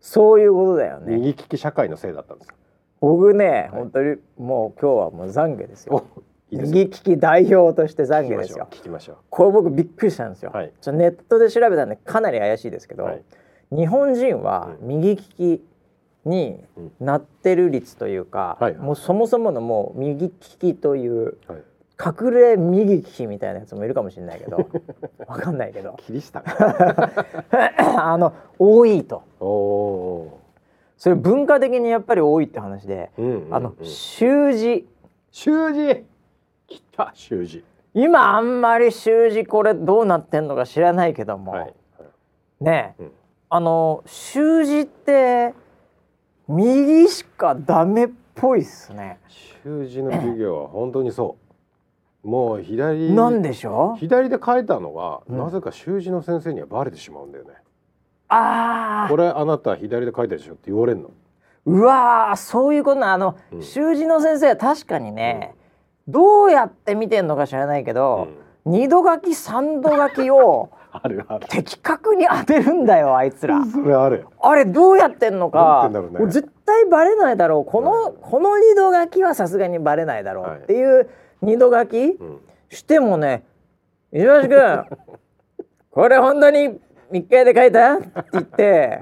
[0.00, 1.16] すそういうことだよね。
[1.16, 2.52] 右利き社会のせいだったんです
[3.00, 3.68] 僕ね、はい。
[3.70, 6.04] 本当にもう今日はもう懺悔ですよ。
[6.16, 8.68] おいいです右利き代表として懺悔ですよ。
[8.70, 10.50] 聞きましょこれ僕びっくりしたんですよ。
[10.52, 10.72] はい。
[10.92, 13.22] ネットで調べたんでかなり怪しいですけど、うはい。
[13.72, 14.88] 日本人はうん。
[14.88, 15.64] 右利き
[16.24, 18.80] にうんなってる率というか、はいはい。
[18.80, 21.62] もうそもそものもう右利きというはい。
[22.02, 24.70] 隠れ右利きみたいなやつもいるかもしれないけど
[25.28, 25.96] わかんないけど。
[25.98, 26.44] キリシタン
[27.98, 29.22] あの多いと。
[29.38, 30.39] おお
[31.00, 34.86] それ文化的にやっぱり多いって話で、ー、うんうんうん、あの習字。
[35.30, 36.04] 習字？
[36.68, 37.64] 来た習字。
[37.94, 41.74] 今あんまり習字これどうなってんのか知らないけども、はいはい。
[42.60, 43.12] ねえ、うん。
[43.48, 45.54] あの習字って
[46.46, 49.18] 右しかダメっぽいっすね。
[49.64, 51.38] 習字の授業は本当にそ
[52.24, 52.28] う。
[52.28, 53.98] もう左なんでしょう？
[53.98, 55.38] 左で書いたのが、うん。
[55.38, 57.54] なぜか習字の先生にはバレてしまうんだよね
[58.30, 61.10] ああこれあなた左で書いたでしょって言われるの？
[61.66, 63.12] うわーそういうことな。
[63.12, 63.62] あの、うん。
[63.62, 65.54] 習字の先生は確かにね、
[66.08, 68.28] どうやって見てんのか知らないけど、
[68.64, 71.46] 二度書き三度書きを あるある。
[71.48, 73.64] 的確に当てるんだよあいつら。
[73.64, 74.26] それある。
[74.40, 75.88] あれどうやってんのか。
[75.92, 76.26] てんね。
[76.26, 77.64] 絶対バレないだろう。
[77.70, 80.60] この、この二度書きはさすがにバレないだろう。
[80.62, 81.08] っていう
[81.42, 82.40] 二度書き、うん。
[82.70, 83.44] してもね
[84.12, 84.84] 「石橋君
[85.90, 89.00] これ本当に密会で書いた?」って言って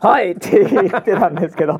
[0.00, 1.78] はいはいって言ってたんですけど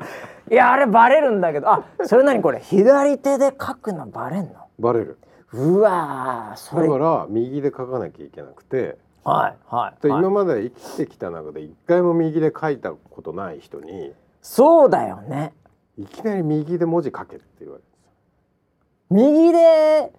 [0.51, 2.59] いやあれバレるんだけどあそれ何これ？
[2.59, 4.53] 左手で書くのバレんの？
[4.79, 5.17] バレる。
[5.53, 6.87] うわーそれ。
[6.87, 10.01] だから右で書かなきゃいけなくてはいはい、はい。
[10.01, 15.53] で今まで生きてきた中で一回も右で書いたことない人にそうだよね。
[15.97, 17.85] いきなり右で文字書けって言われる
[19.09, 20.11] 右で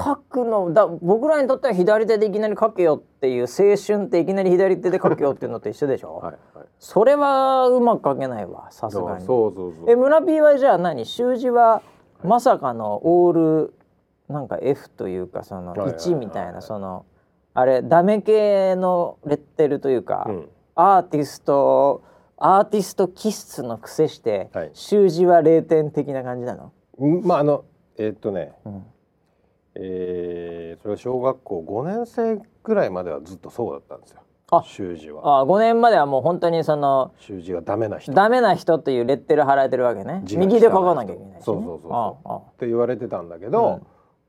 [0.00, 6.66] 書くのだ僕らにとっては左手でいきなり書けよっていう青春っていきなり左手で書けよっていうのと一緒でしょ、はいはい。
[6.78, 9.24] それはうまく書けないわさすがに。
[9.26, 9.90] そうそうそう。
[9.90, 11.04] え村 P はじゃあ何？
[11.04, 11.82] 習字は
[12.22, 13.32] まさかのオー
[13.66, 13.74] ル
[14.28, 15.98] なんか F というかそのはいはいはい。
[15.98, 17.04] 1みたいなその
[17.54, 20.48] あれダメ系のレッテルというか、うん。
[20.76, 22.04] アーティスト
[22.36, 24.70] アーティスト気質の癖して、はい。
[24.74, 27.64] 習字は0点的な感じなの、うんまああの
[27.96, 28.84] えーっとねうん、
[29.80, 34.22] えーそれは小学校5年生ぐらいまではずっとそうだったんですよ。
[34.50, 35.40] あ習字は。
[35.40, 38.12] あ5年まではもう本当にその習字がダメな人。
[38.12, 40.22] っダメな人っていうレッテル貼られてるわけね。
[40.36, 41.92] 右で書かなきゃいけないし、ね、そうそうそうそう。
[41.92, 42.40] ああ。
[42.58, 43.80] て言われてたんだけど、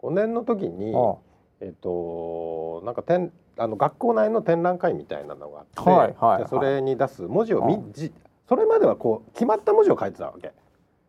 [0.02, 1.16] 5年の時にあ
[1.62, 8.12] えっとなんか展あの学校内の展覧会みたいなのがあって、はいはいでそれに出す文字をみあじ
[8.48, 10.52] それまではこう決まった文字を書いてたわけ。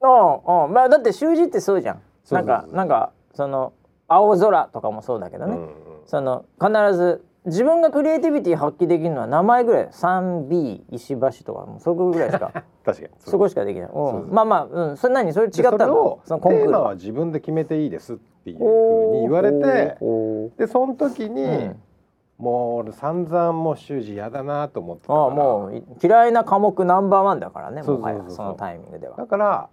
[0.03, 2.03] ああまあだって習字ってそうじゃん。
[2.31, 3.73] なんかなんかその
[4.11, 5.71] 青空とかもそうだけどね、うんうん。
[6.05, 9.89] その必ず自分がクリエイティビティ発揮できるのは名前ぐらい。
[9.89, 12.53] 3B 石橋とかもうそこぐらいしか。
[12.85, 13.09] 確かに。
[13.19, 15.33] そこしかできない、そうん、まあまあ、うん、それ何？
[15.33, 16.67] それ違ったのをそのコンクール。
[16.67, 19.97] テーマは自分で決めていいですっていうふうに言われて
[20.59, 21.83] でその時に、うん。
[22.39, 25.21] もう俺散々もう習字嫌だなと思ってたから。
[25.21, 28.27] ああもうい嫌いな科目ナンバーワンだからねそうもそうそうそう。
[28.27, 29.17] はやそのタイミングでは。
[29.17, 29.69] だから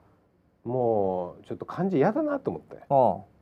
[0.63, 2.77] もうちょっと漢字嫌だなと思って。
[2.89, 3.36] うん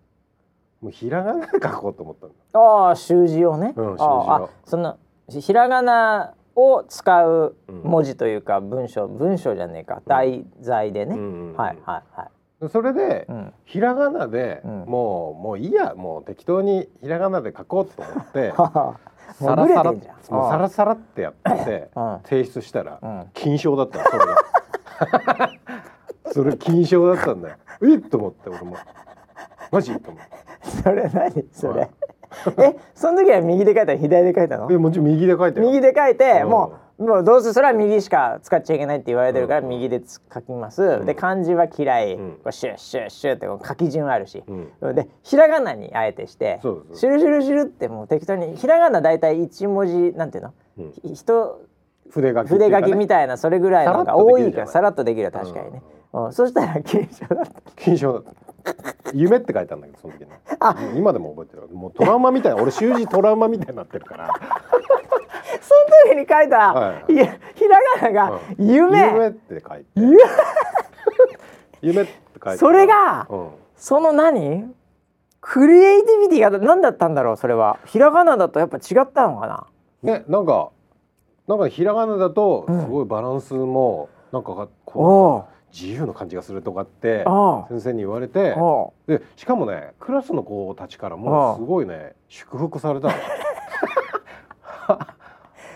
[0.82, 4.50] もうひらがなで書こうと思ったんだああ習字をね、うん習字を。
[4.66, 4.98] その
[5.30, 10.02] ひひらがなを使ううん文字というか文章文章じゃねえか。
[10.08, 14.86] 題材でね、うんうんうんはいはいはい、でそれで、うん、ひらがなで、うん。
[14.86, 15.96] もうもういいや。
[15.96, 19.00] もう適当にひらがなで書こうと思ってはは
[19.40, 21.34] もうサラサラブレてんじゃんもうサラサラってやっ
[21.66, 22.20] てうん。
[22.24, 23.30] 提出したらうん。
[23.34, 24.38] 金賞だったのそれが。
[26.32, 27.56] それ金賞だったんだよ。
[27.84, 28.78] えっと思って俺も
[29.72, 30.36] マジと思って
[30.84, 31.46] それ何？
[31.52, 31.90] それ、はい。
[32.60, 33.94] えその時は右で書いた？
[33.94, 34.68] の左で書いたの？
[34.72, 35.66] えもちろん右で書いてよ。
[35.68, 36.50] 右で書いて、うん。
[36.50, 39.68] もうもうどうせそれは右しか使っちゃいけないって言われてるからうん。
[39.70, 41.06] 右でつ書きます、ん。
[41.06, 42.32] で漢字は嫌い、うん。
[42.36, 44.44] こうシュッシュッシュッってこう書き順あるし、
[44.82, 44.96] うん。
[44.96, 50.92] でひらがなにあえてしてシュルシュルシュルってもう適当にひらがな大体一文字なんていうの、うん。
[51.04, 51.60] 筆書
[52.46, 55.82] き筆書きみたいなそれぐらいのが多いからさらっとできる確かにね、
[56.14, 56.34] うん。
[56.34, 57.62] そしたら金賞だった。
[57.76, 58.45] 金賞だった
[59.14, 61.68] 夢って書いたんだけどその時にもう今でも覚えてる。
[61.76, 64.30] もうトラウマみたいな俺習字トラウマみたいになってるから。
[65.62, 65.74] そ
[66.10, 67.16] の時に書いた、はいい。
[67.18, 69.86] やひらがなが夢、夢って書いて。
[69.96, 70.18] 夢。
[71.82, 72.12] 夢って
[72.44, 73.50] 書いてそれがうん。
[73.76, 74.74] その何？
[75.42, 77.78] クリエイティビティが何だったんだろうそれは。
[77.86, 79.68] ひらがなだとやっぱ違ったのかな？
[80.04, 80.70] ねなんか
[81.48, 82.82] なんかひらがなだとうん。
[82.82, 88.56] すごいバランスもなんかこうう自由な感じがするとかってあ先生に言われて
[89.08, 93.10] でしかもねクラスの子たちからもすごいね祝福された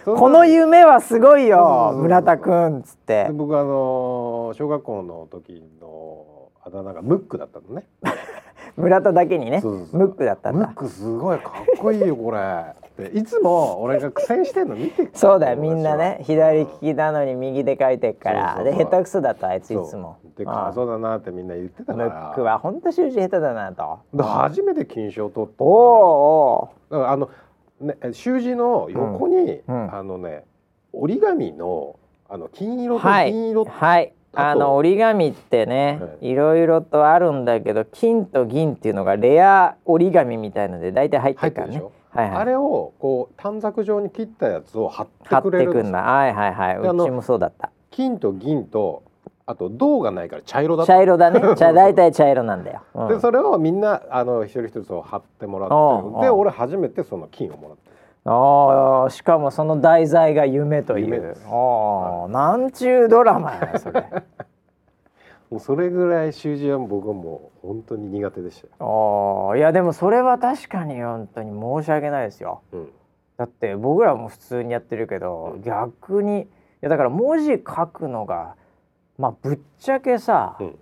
[0.05, 0.15] の。
[0.15, 3.25] この夢はすごいよ村田くんっつって。
[3.25, 7.85] で僕あの小学校の時のあだ名がムックだったのね
[8.79, 10.67] 村田だけにねムックだったんだ。
[10.67, 12.39] ムックすごいかっこいいよこれ。
[12.39, 18.55] っていつも俺が苦戦してんの見てきたそうだよみんなね左利きなのに右で書いてっから。
[18.57, 18.77] そうそうそう。
[18.77, 19.89] で下手くそだとあいついそう。
[19.89, 20.17] つも。
[20.37, 22.05] でああかそうだなってみんな言ってたから。
[22.05, 23.99] ムックは本当習字下手だなと。
[24.13, 25.63] で初めて金賞取った。
[25.63, 27.29] おおだからあの
[27.81, 29.83] ね習字の横に、うん。
[29.85, 29.95] うん。
[29.95, 30.43] あのね
[30.93, 33.33] 折り紙のあの金色とはい。
[33.33, 36.35] 銀色、はいあの折り紙ってね、、はい。
[36.35, 41.81] ろいろとあるんだけど金と銀っていうのがレア折り紙みたいので大体入ってるからね。
[42.11, 42.37] はいはい。
[42.37, 46.01] あれをこう短冊状に切ったやつを貼ってくれるんですんだ。
[46.01, 46.77] はいはいはい。
[46.77, 47.71] うちもそうだった。
[47.91, 49.03] 金と銀と
[49.49, 51.41] あと銅がないから茶色だ茶色だね。
[51.57, 53.07] 茶大体茶色なんだよ、うん。
[53.07, 57.88] でそれをみんなあの一人一つを貼ってもらってで俺初めてその金をもらった
[58.31, 61.35] ああしかもその題材が夢という。
[61.47, 64.05] ああなんちゅうドラマやそれ。
[65.49, 72.61] もうそれぐらい習字は僕はもう本当に苦手でしたよ、ああいやでもそれは確かに本当に申し訳ないですよ。
[72.71, 72.89] うん、
[73.35, 75.61] だって僕らも普通にやってるけど、うん。
[75.63, 76.47] 逆にい
[76.81, 78.55] やだから文字書くのが
[79.17, 80.79] まあぶっちゃけさ、うん。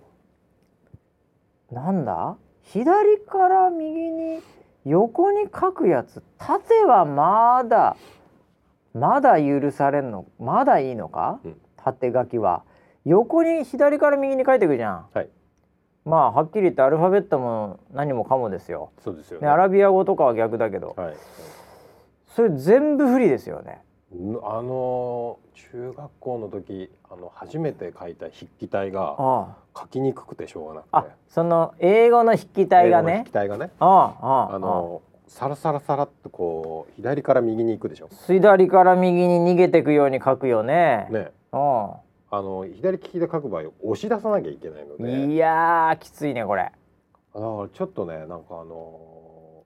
[1.72, 2.36] なんだ？
[2.62, 4.42] 左から右に
[4.88, 7.96] 横に書くやつ縦はまだ
[8.94, 11.56] まだ許されんのまだいいのか、うん。
[11.76, 12.62] 縦書きは。
[13.04, 15.28] 横に左から右に書いていくじゃん、はい。
[16.04, 19.46] まあはっきり言ってアルファベットも何もかもですよ、そうですよね。
[19.46, 21.16] ね、アラビア語とかは逆だけど、はい。
[22.34, 23.72] それ全部不利ですよね。
[23.72, 23.76] ん
[24.10, 31.14] あの中学校の時あの初めて書いた筆記体があ書きにくくてしょうがなあくて。
[31.28, 33.70] その英語の筆記体が英語の筆ね記体がね。
[33.78, 38.08] ああああのサラサラサラっとこう左から右に行くでしょ。
[38.26, 41.06] 左から右に逃げていくように書くよね。
[41.10, 41.30] ね。
[41.52, 41.96] あ
[42.30, 42.42] あ。
[42.42, 45.34] の左利きで書く場合押し出さなきゃいけないので。
[45.34, 46.62] いやーきついねこれ。
[46.62, 46.72] だか
[47.34, 49.64] らちょっとねなんかあの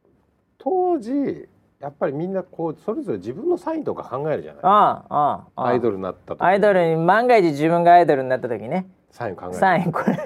[0.59, 1.49] 当時
[1.83, 4.63] やっぱりみんなこうそれぞれ自分のサインとか考えるじゃない。
[4.63, 9.55] ああああアイドルになった時アイドルに万が一自分がアイドルになった時ねサイン考える。
[9.55, 10.17] サインこれ。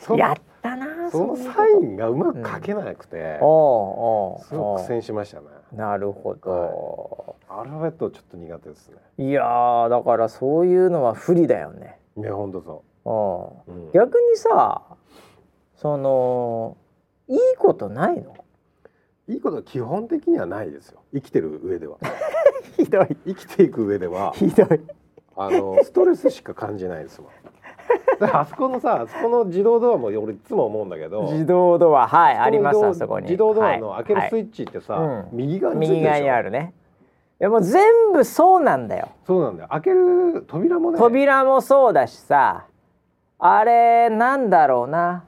[0.00, 5.46] そやったなそのサインがうまく書けなくて、おうおうすごく苦戦しましたね。
[5.72, 8.96] なるほど、アルファベットちょっと苦手ですね。
[9.18, 12.00] い、やーだからそういうのは不利だよね。
[12.16, 13.72] いや本当そう。
[13.72, 13.74] ん。
[13.76, 13.92] う、うん。
[13.92, 14.82] 逆にさ
[15.76, 16.76] その
[17.28, 18.34] いいことないの？
[19.28, 21.00] いいことは基本的にはないですよ。
[21.12, 21.98] 生きてる上では。
[22.76, 23.16] ひどい。
[23.26, 24.32] 生きていく上では。
[24.32, 24.80] ひどい。
[25.36, 27.30] あのストレスしか感じないですもん
[28.34, 31.22] あそこのさあそこの自動ドアも俺いつも思うんだけど。
[31.22, 32.08] 自動ドア。
[32.08, 33.24] はいありますあそこに。
[33.24, 34.04] 自動ドアのはい。
[34.04, 35.28] 開けるスイッチってさ、はいうん。
[35.32, 36.72] 右側に右側にあるね。
[37.40, 39.10] いやもう全部そうなんだよ。
[39.26, 39.68] そうなんだよ。
[39.68, 40.98] 開ける扉もね。
[40.98, 42.64] 扉もそうだしさ。
[43.38, 45.24] あれなんだろうな。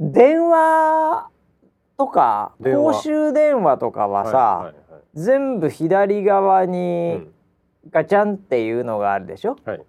[0.00, 1.28] 電話
[1.98, 4.74] とか公衆電話とかはさ、はいはい
[5.14, 7.32] 全部左側はいにうん。
[7.90, 9.80] ガチャンっていうのがあるでしょ、はい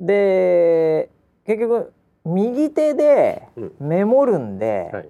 [0.00, 1.08] で
[1.46, 1.92] 結局
[2.26, 3.72] 右手でうん。
[3.80, 5.08] メモるんで、はい。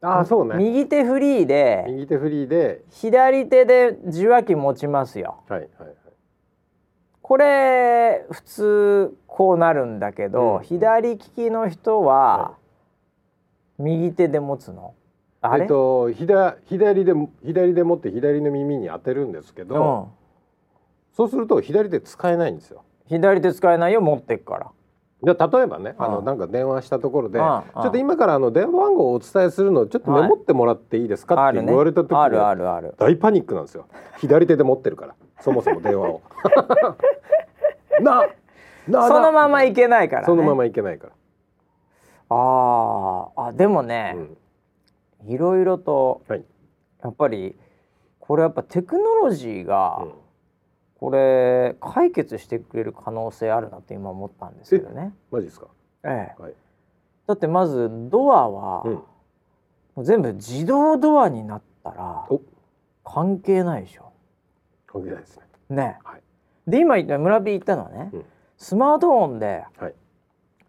[0.00, 0.56] ああそうね。
[0.56, 2.82] 右手フリーで右手フリーで。
[2.90, 5.36] 左手で受話器持ちますよ。
[5.48, 5.94] はいはいはい。
[7.22, 10.64] これ普通こうなるんだけど、うん。
[10.64, 12.54] 左利きの人はは
[13.78, 14.94] 右手で持つの？
[15.52, 17.12] えっと左左で
[17.44, 20.08] 左で持って左の耳に当てるんですけうど、ん、
[21.12, 22.82] そうすると左手使えないんですよ。
[23.06, 24.70] 左手使えないよ持ってっから。
[25.22, 32.94] じゃあ例えばね、あのうんなんか電話したところで、うんちょっと今からあの電話番号をお伝えするのちょっとメモってもらっていいですかって言われた時に、あるあるある。
[32.98, 33.86] 大パニックなんですよ。
[34.18, 36.20] 左手で持ってるから、そもそも電話を。
[38.00, 38.26] な、
[38.88, 40.26] な、そのままいいけないからね。
[40.26, 41.12] そのままいけないから。
[42.30, 44.36] あーあでもね、うん
[45.26, 46.44] いろいろとはい。
[47.02, 47.56] やっぱり
[48.18, 50.12] これやっぱテクノロジーがうん
[50.96, 55.12] これ解決してくれる可能性あるなって今思ったんですけどね。
[55.30, 55.66] マジですか？
[56.04, 56.54] ええ、はい。
[57.26, 58.92] だってまずドアは、うん。
[58.92, 59.02] も
[59.96, 62.40] う全部自動ドアになったらお
[63.04, 64.12] 関係ないでしょ。
[64.86, 65.76] 関係ないですね。
[65.76, 65.98] ね。
[66.04, 66.22] はい
[66.66, 68.24] で今言った村 B 言ったのはね、うん
[68.56, 69.94] スマートフォンではい。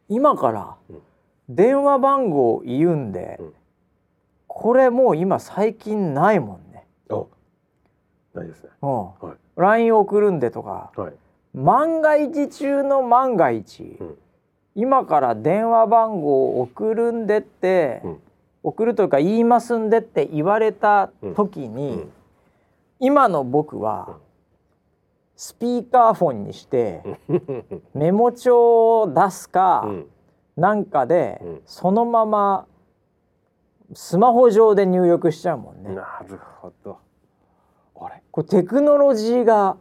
[0.09, 1.01] 今からうん
[1.47, 3.53] 電話番号を言うんで、うん
[4.55, 6.87] これもう今最近ないもんね。
[7.09, 7.27] お。
[8.33, 8.69] ないですね。
[8.81, 9.37] うんはい。
[9.57, 11.13] LINE 送るんでとかはい。
[11.53, 14.17] 万が一中の万が一、うん
[14.77, 18.21] 今から電話番号を送るんでって、うん
[18.63, 22.11] 送るというか言いますんでって言われた時に、うん
[23.01, 24.15] 今の僕は
[25.35, 27.03] スピーカーフォンにして
[27.93, 30.05] メモ帳を出すか、うん。
[30.55, 32.65] なんかで、うんそのまま
[33.93, 35.93] スマホ上で入力しちゃうもんね。
[35.93, 36.97] なるほど。
[37.99, 38.23] あれ？
[38.31, 39.77] これテクノロジーが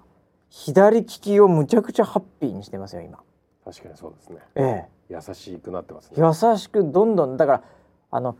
[0.50, 3.18] 左利きをむちゃくちゃハッピーにしてますよ今。
[3.64, 4.38] 確かにそうですね。
[4.54, 4.88] ええ。
[5.08, 6.16] 優しくなってますね。
[6.18, 7.62] 優しくどんどんだから
[8.10, 8.36] あの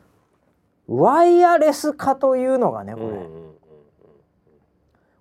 [0.87, 3.55] ワイヤレス化というのがねこれ、うんうんうん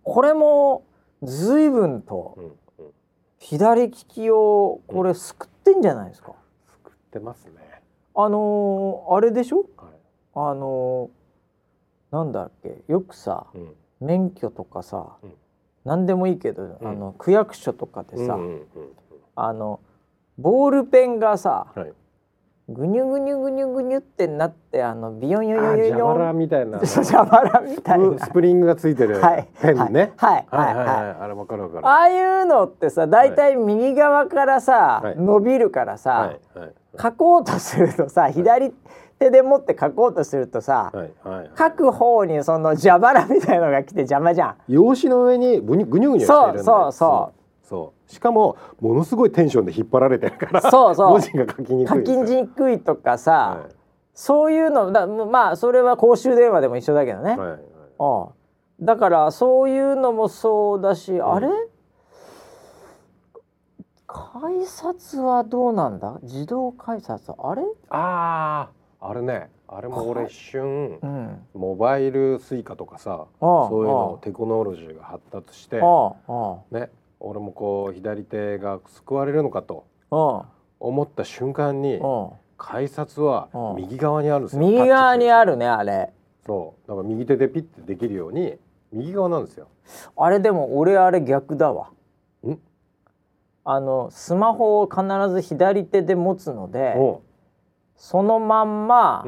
[0.06, 0.84] これも
[1.24, 2.46] 随分とうん
[2.86, 2.92] うん。
[3.40, 6.34] 左利きをこれ救ってんじゃないですか？
[6.68, 7.52] 作ってますね。
[8.14, 9.66] あのーあれでしょ？
[9.78, 9.93] はい。
[10.36, 11.24] あのー
[12.14, 13.74] なんだっけよくさうん。
[14.00, 15.34] 免許とかさ、うん。
[15.84, 16.88] 何でもいいけど、うん。
[16.88, 18.64] あの区役所とかでさ、うんうんうん
[19.36, 19.80] あの
[20.38, 21.82] ボールペンがさ、うん。
[21.84, 21.94] はい。
[22.70, 26.80] ぐにゅぐにゅぐにゅぐにゅってなってあのビヨンヨあ、ヨヨヨ蛇腹ンみたいな。
[26.82, 26.86] み
[27.78, 28.20] たいな。
[28.20, 29.48] スプリングがついてるはい。
[29.62, 30.14] ペンね。
[30.16, 30.48] はい。
[30.50, 30.74] ははい。
[30.74, 30.88] いはい。
[31.22, 31.88] あれわかるわかる。
[31.88, 35.18] ああいうのってさ大体右側からさ、はい。
[35.18, 36.34] 伸びるからさ、
[37.02, 38.74] 書こうとするとさ左
[39.24, 41.52] 手で持って書こうとするとさ、はいはい。
[41.58, 44.56] 書く方にその蛇腹みたいのが来て邪魔じゃん。
[44.68, 46.64] 用紙の上にぐにゅぐにゅしてるんだよ。
[46.64, 47.32] そうそうそ
[47.66, 47.68] う。
[47.68, 48.12] そう。
[48.12, 51.10] しかもものすごいテンションで引っ張られてるからそうそう。
[51.12, 53.70] 文字が書きにく書きいですよにくいとかさ、は
[54.14, 57.34] そういうのだまあそれは公衆電話でも一緒だけどね。
[57.34, 57.60] いはいはい。
[57.60, 58.86] うん。
[58.86, 61.48] だからそういうのもそうだし、あれ？
[64.06, 66.20] 改札はどうなんだ？
[66.22, 67.32] 自動改札？
[67.32, 67.64] あれ？
[67.90, 68.70] ああ
[69.06, 71.42] あれねあれも俺一瞬うん。
[71.54, 76.90] モバイルスイカとかさああそういうのあテクノロジーが発達してああね
[77.20, 80.46] 俺もこう左手が救われるのかとあ
[80.80, 86.12] 思った瞬間にあ改札はうん右側にあるんですよ右側にあるるねあれ。
[86.46, 86.88] そう。
[86.88, 88.58] だから右手でピッてできるように
[88.92, 89.68] 右側なんですよ。
[90.16, 91.90] あれでも俺あれ逆だわ。
[92.46, 92.58] ん？
[93.66, 97.22] あのスマホを必ず左手で持つのでお
[97.96, 99.26] そのまんま、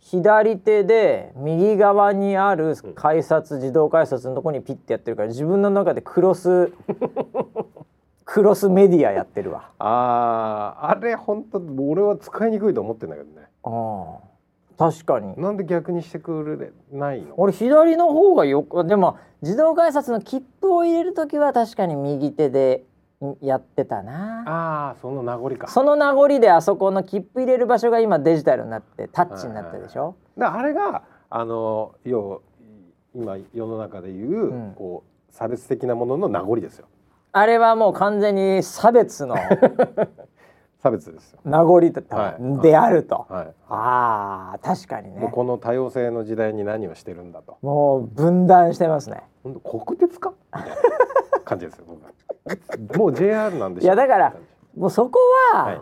[0.00, 6.72] 左手で右側にある改札、自動改札のとこにピッてやってるから自分の中でクロス
[8.24, 9.70] クロスメディアやってるわ。
[9.78, 13.48] あーあれ本当俺は使いにくいと思ってんだけどね。
[13.64, 15.34] ああ確かに。
[15.40, 17.34] なんで逆にしてくれないの？
[17.38, 22.97] 俺左の方がよくでも自動改札の切符を入れる時は確かに右手でん
[23.40, 24.42] やってたな。
[24.46, 25.66] ああその名残か。
[25.68, 32.42] その名残であそこの切符入れる場所が今デジタルになってタッチになったでしょ、だからあれがあの要
[33.14, 34.74] 今世の中でいう、うん。
[34.74, 36.86] こう差別的なものの名残ですよ。
[37.32, 39.36] あれはもう完全に差別の
[40.80, 41.40] 差別ですよ。
[41.44, 42.62] 名残だはい。
[42.62, 43.54] であると、はい。
[43.68, 45.28] ああ確かにね。
[45.32, 47.58] この多様性の時代に何をしてるんだと。
[47.62, 49.22] もう分断してますね。
[49.42, 50.32] 本当国鉄か？
[50.54, 50.76] みたいな
[51.44, 52.10] 感じですよ僕は
[52.96, 54.34] もう JR なんでしょいやだから
[54.76, 55.18] もうそこ
[55.54, 55.80] は、はい。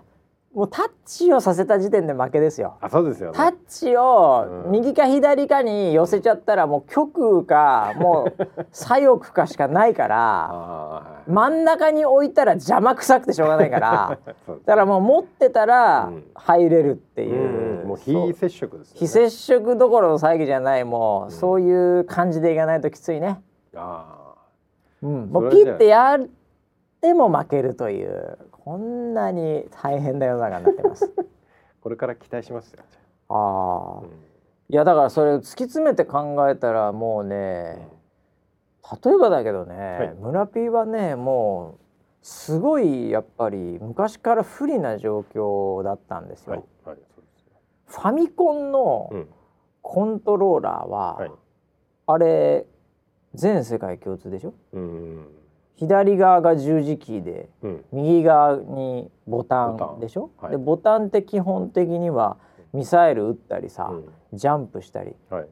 [0.54, 2.78] もうタッチをさせた時点で負けですよ。
[2.80, 3.36] あそうですよね。
[3.36, 14.18] タッチをうん右か左かに寄せちゃったらもう極か もう左翼かしかないから真ん中に置いたら邪魔くさくてしょうがないから
[14.64, 16.24] だからもう持ってたらうん。
[16.34, 21.30] 入れるっていう、うんもう非接触ですよ、ね、非接触どころの騒ぎじゃないもう、ん。
[21.32, 23.42] そういう感じでいかないときついね、
[23.74, 24.16] あ
[25.02, 26.26] うん、もうピッてやっ
[27.06, 31.12] ても負けるというこんなに大変な世の中になってます。
[31.16, 31.22] あ
[31.82, 32.82] これから期待しますよ。
[33.28, 34.00] ああ。
[34.00, 34.06] うん。
[34.68, 37.88] いやだからそれを突き詰めて考えたらもうね
[39.04, 40.20] 例えばだけどね、い。
[40.20, 41.78] 村 P はねもう
[42.22, 46.52] すごいやっぱり昔から不利な状況だったんですよ。
[46.54, 46.64] はい。
[46.90, 46.98] はい。
[47.86, 49.28] ファミコンのうん。
[49.82, 51.30] コントローラーは、はい。
[52.08, 52.66] あれ
[53.34, 54.52] 全世界共通でしょ？
[54.72, 55.26] うん
[55.76, 57.84] 左側が十字キーでうん。
[57.92, 60.00] 右側にボタンン。
[60.00, 60.50] でしょ、はい。
[60.52, 62.38] でボタンって基本的には
[62.72, 64.38] ミサイル撃ったりさ、うん。
[64.38, 65.48] ジャンプしたりはい。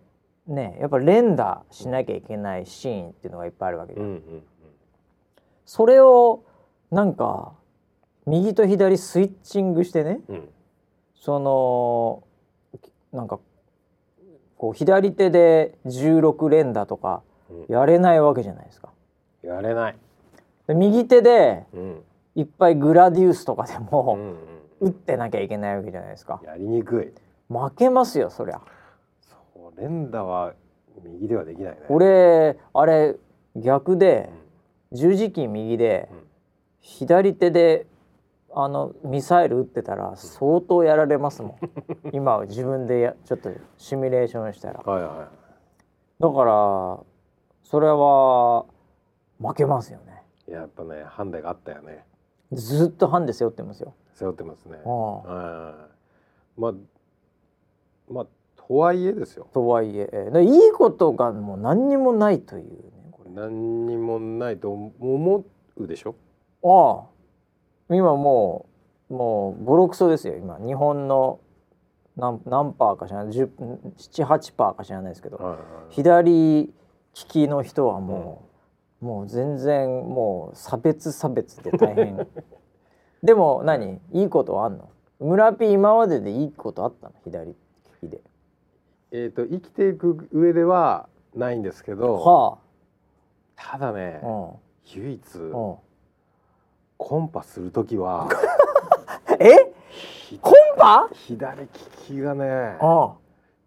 [0.47, 4.43] ねやっぱ連打しなきゃいけないシーンっていうのがいっぱいあるわけで、うんうん
[5.67, 6.45] それを
[6.91, 7.55] なんか
[8.27, 10.49] 右と左スイッチングしてねうん。
[11.15, 12.23] その
[13.13, 13.41] なんか
[14.59, 17.75] こう左手で16連打とかうん。
[17.75, 18.91] やれないわけじゃないですか。
[19.43, 19.97] やれない
[20.67, 22.03] で右手でうん。
[22.37, 24.19] いっぱいグラディウスとかでうも
[24.81, 26.41] 打ってなきゃいけないわけじゃないですか。
[26.45, 27.13] やりにくい。
[27.53, 28.61] 負けますよそりゃ。
[29.21, 29.37] そ
[29.77, 30.55] う連打は
[31.05, 31.81] 右ではできないね。
[31.89, 33.15] 俺あれ
[33.55, 34.31] 逆うで
[34.93, 34.97] ん。
[34.97, 36.19] 十字キー右でうん。
[36.81, 37.87] 左手で
[38.53, 41.57] あのミサイル撃ってたら相当やられますもん。
[42.13, 44.75] 今は自分でやちょっとシミュレーションしたら。
[44.75, 45.29] だかはいは
[46.45, 47.05] ら
[47.63, 48.65] それは
[49.41, 50.15] 負けますよね。
[50.15, 52.05] いやっぱねハンデがあったよね。
[52.53, 54.77] ずっとハンデ背負ってますよ、背負ってますね。
[54.85, 55.89] は
[56.57, 56.61] い。
[56.61, 56.73] まあ
[58.11, 58.27] まあ
[58.57, 59.49] とはいえですよ。
[59.53, 62.71] とはいえいいことがもう何にもないというね
[63.35, 65.45] 何にもないと思
[65.77, 66.15] うでしょ？
[66.63, 67.95] ああ。
[67.95, 68.67] 今も
[69.11, 70.59] うもうボロクソですよ今。
[70.59, 71.41] 日本の
[72.17, 73.35] 何何パーか知らない。
[73.35, 75.59] 78パーか知らないですけど、はいはい。
[75.91, 76.73] 左利
[77.13, 78.54] きの人はもう、
[79.05, 82.27] もう全然もう差別差別で大変。
[83.23, 84.01] でも何？
[84.13, 84.89] いいことはあんの？
[85.21, 87.15] 村ピー今まででいいことあったの？
[87.25, 87.57] 左利
[88.01, 88.21] きで。
[89.13, 92.59] えっと生きていく上ではないんですけどは
[93.57, 94.51] ただねあうん。
[94.95, 95.77] 唯一うん。
[96.97, 98.29] コンパする時は
[99.39, 99.73] え？
[99.91, 101.09] ひコンパ？
[101.13, 101.69] 左利
[102.07, 103.11] きがねうん。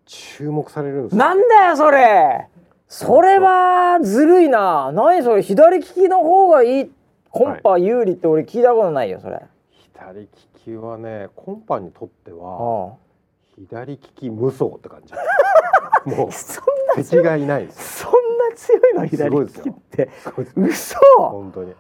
[0.06, 1.18] 注目されるんですよ。
[1.20, 2.48] なんだよそれ
[2.88, 4.92] それはずるいな。
[4.94, 5.42] 何それ？
[5.44, 6.92] 左利きの方がいい。
[7.30, 9.42] コンパ有利って俺聞いたことないよそれ、
[9.94, 10.28] 左利
[10.64, 12.94] きはねコンパにとってうは
[13.60, 15.14] ん左利き無双って感じ。
[16.16, 16.64] もうそん
[16.96, 18.00] 敵がいないです。
[18.04, 18.12] そん
[18.50, 19.06] な強いの？
[19.06, 20.10] 左利きって。
[20.56, 20.96] 嘘！
[21.18, 21.74] 本当に。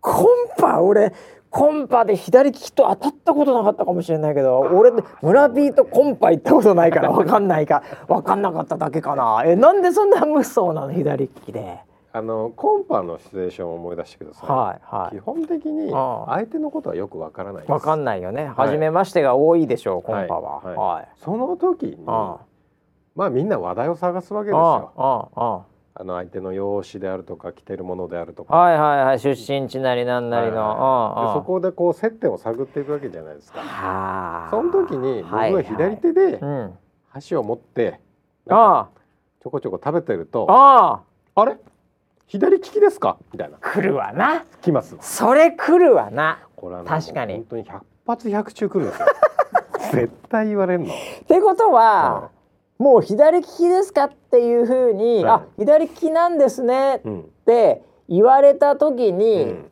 [0.00, 0.26] コン
[0.56, 0.80] パ？
[0.80, 1.12] 俺
[1.50, 4.90] コンパで左利きと当たったことなかったかもしれないけど俺
[5.22, 7.82] 村ピーとコンパ行ったことないから分かんないか。
[8.06, 9.42] 分かんなかっただけかな。
[9.44, 10.92] えなんでそんな無双なの？
[10.92, 11.80] 左利きで。
[12.10, 16.34] あのコンパのシチュエーションを思い出してください、はいは基本的にああ。
[16.36, 17.70] 相手のことはよくわからないです。
[17.70, 20.60] い分かんないよね、初めましてが多いでしょうコンパは。
[20.60, 20.74] はい。
[20.74, 21.08] はい。
[21.22, 22.38] その時にあ
[23.14, 25.62] まあみんな話題を探すわけですあよああ
[26.00, 28.54] あの相手の容姿であるとか着てるものであるとか。
[28.56, 29.18] はいはいはい。
[29.20, 33.58] 出身地なりなんなりの、はいはいああでそこでこう接点を探っていくわけじゃないですか。
[33.60, 34.50] はあ。
[34.50, 36.78] その時に僕は左手でうん。
[37.10, 38.00] 箸を持って
[38.46, 38.88] なんかあ
[39.42, 41.02] ちょこちょこ食べてるとあ
[41.34, 41.40] あ。
[41.40, 41.56] あれ？
[42.28, 43.16] 左利きですか？
[43.32, 43.56] みたいな。
[43.60, 44.44] あ来るわな。
[44.62, 44.96] 来ます。
[45.00, 46.38] それ来るわな。
[46.54, 47.34] これはね確かに。
[47.34, 49.06] 本当に100発100中来るんですよ。
[49.90, 50.92] 絶対言われんの。
[50.92, 50.96] っ
[51.26, 52.30] てことは、
[52.78, 55.42] もう左利きですかっていうふうに、はい。
[55.42, 59.70] あ左利きなんですねっうんて言われた時に、うん。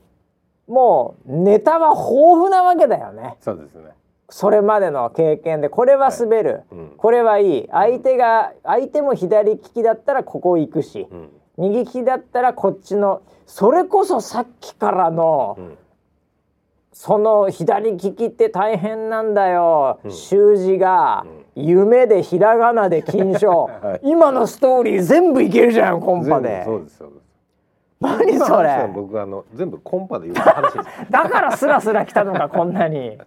[0.67, 3.37] もうネタは豊富なわけだよね。
[3.41, 3.91] そうですね。
[4.29, 6.93] それまでの経験でこれは滑る、うん。
[6.97, 7.69] これはいい。
[7.71, 11.31] 相手が相手も左利きだったらここ行くし、うん。
[11.59, 15.79] 右利きだったらこっちのそれこそさっきからの、うん。
[16.93, 20.11] その左利きって大変なんだよ、うん。
[20.11, 21.25] 習字が、
[21.57, 24.11] 夢でひらがなで金賞、 はい。
[24.11, 26.65] 今のストーリー全部いけるじゃんコンパで。
[26.65, 27.27] そうですそうです。
[27.99, 28.87] 何それ？
[28.87, 30.89] の僕あの全部コンパで言った話です。
[31.11, 33.19] だからスラスラ来たのか こんなに。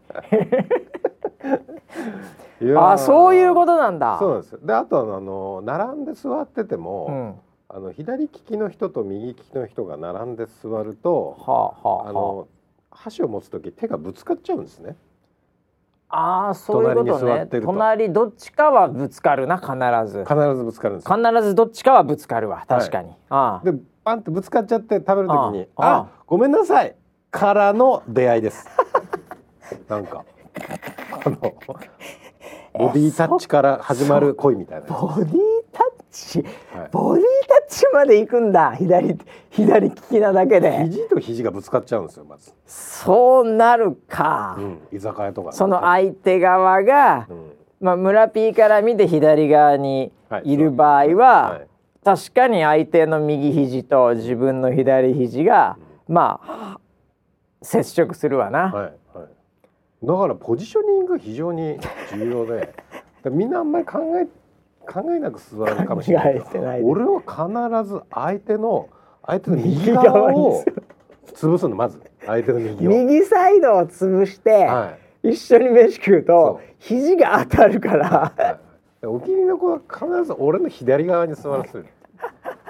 [2.77, 4.17] あそういうことなんだ。
[4.19, 4.59] そうなんですよ。
[4.61, 7.35] であとあの並んで座ってても、うん、
[7.67, 12.13] あの左利きの人と右利きの人が並んで座るとはあはあはあ。
[12.13, 12.47] の
[12.91, 14.95] 箸を持つ時手がぶつかっちゃうんですね
[16.09, 17.47] ああーそういうことね。
[17.61, 19.71] 隣どっちかはぶつかるな必
[20.11, 20.25] ず。
[20.25, 21.15] 必ずぶつかるんですよ。
[21.15, 23.71] 必ずどっちかはぶつかるわ確かに、ああ。
[23.71, 25.97] でパンってぶつかっちゃって食べる時に「ああ。
[25.97, 26.95] あごめんなさい」
[27.29, 28.67] からの出会いです。
[29.87, 30.25] なんか
[31.25, 31.35] あの
[32.73, 35.48] ボディタッチから始まる恋みたいなボディ
[36.11, 36.39] チ
[36.73, 36.89] はい。
[36.91, 38.75] ボディタッチまで行くんだ。
[38.75, 39.17] 左
[39.51, 40.85] 左利きなだけで。
[40.85, 45.51] 肘と肘がぶつかっちゃうんですよまず、そうなるか、うん、居酒屋とか。
[45.51, 47.51] でその相手側がうん。
[47.79, 50.11] まあ、村 P から見て左側に
[50.43, 50.57] い。
[50.57, 51.67] る場合は、はい。
[52.03, 56.79] 確かに相手の右肘と自分の左肘が、まあ
[57.61, 58.59] 接触するわな。
[58.59, 58.73] はい
[59.17, 59.25] は
[60.01, 61.77] い、だからポジショニングが非常に
[62.11, 62.73] 重要で。
[63.31, 64.27] みんなあんまり考え
[64.91, 68.89] 考えなく座るかもしれない俺は必ず相手の
[69.25, 70.63] 相手の右 右側を
[71.33, 72.01] 潰すのまず。
[72.25, 72.89] 相手の右を。
[72.89, 75.31] 右サイドを潰して、はい。
[75.31, 76.73] 一緒に飯食うそとう。
[76.79, 78.33] 肘が当たるから。
[78.37, 78.57] は
[79.03, 81.85] い、お気に入りの子は必ず俺の左側に座らせる。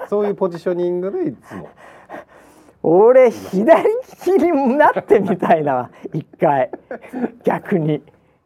[0.08, 1.68] そういうポジショニングでいつも。
[2.82, 3.88] 俺左利
[4.22, 6.70] きになってみたいな一回。
[7.44, 7.96] 逆に。
[7.96, 8.02] い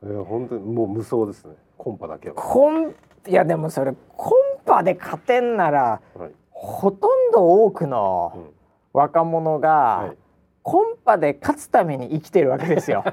[0.07, 1.55] や本当にもう無双ですね。
[1.77, 2.95] コンパだけは、コン
[3.27, 6.31] いやでもそれコンパで勝てんならはい。
[6.51, 8.55] ほとんど多くうのん。
[8.93, 10.17] 若者が、はい。
[10.63, 13.05] コンパで勝つために生きてるわけですよ。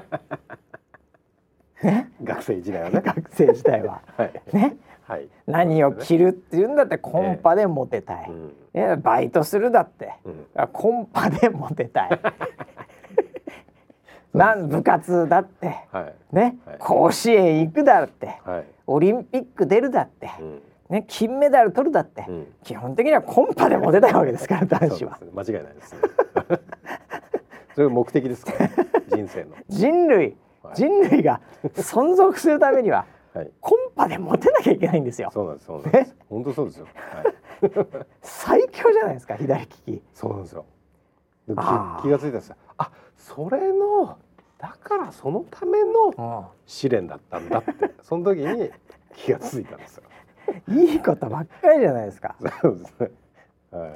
[1.82, 3.02] ね、学生時代はね。
[3.04, 4.00] 学生時代は。
[4.16, 5.28] はい、ね、はい。
[5.46, 8.26] 何を着るっていうんだってコンパでモテたい。
[8.28, 8.54] うん。
[8.72, 8.96] ね？
[8.96, 10.46] バイトするだって、うん。
[10.72, 12.10] コンパでモテたい。
[14.34, 15.66] なん部活だって。
[15.92, 16.14] はい。
[16.34, 16.76] ね、はい。
[16.78, 18.38] 甲子園行くだって。
[18.44, 20.62] はい、オリンピック出るだって、うん。
[20.88, 22.46] ね、金メダル取るだって、うん。
[22.62, 25.18] 基本的にはコンパでモテたいわけですから 男子は。
[25.34, 26.00] 間違いないですね。
[27.74, 28.52] それが目的ですか？
[28.52, 28.68] ら
[29.16, 29.50] 人生の。
[29.68, 30.36] 人類。
[30.62, 30.74] はい。
[30.76, 31.40] 人類が
[31.74, 33.50] 存続するためにははい。
[33.60, 35.30] コンパでモテなきゃいけないんですよ。
[35.32, 36.16] そうなんですそうなんです。
[36.28, 36.86] 本当そうですよ。
[36.94, 37.96] はい。
[38.20, 40.02] 最強じゃないですか左利き。
[40.12, 40.64] そうなんですよ。
[41.48, 41.56] で気
[42.10, 44.18] がついたんですよあそれの
[44.58, 47.72] だからそのための試練だったんだって。
[48.02, 48.70] その時に
[49.14, 50.04] 気がついたんですよ。
[50.68, 52.36] いいことばっかりじゃないですか。
[52.60, 53.10] そうですね。
[53.72, 53.86] は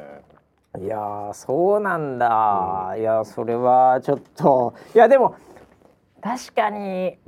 [0.79, 0.85] い。
[0.85, 4.75] いやーそうなんだ、いやそれはちょっと。
[4.95, 5.35] いやでも
[6.21, 7.19] 確かに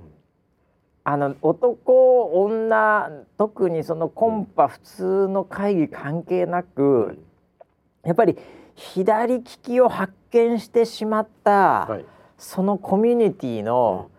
[1.04, 7.18] あの男女特にそのコンパ普通の会議関係なく、
[8.02, 8.36] やっぱり
[8.74, 12.04] 左利きを発見してしまった、はい。
[12.36, 14.10] そのコミュニティの、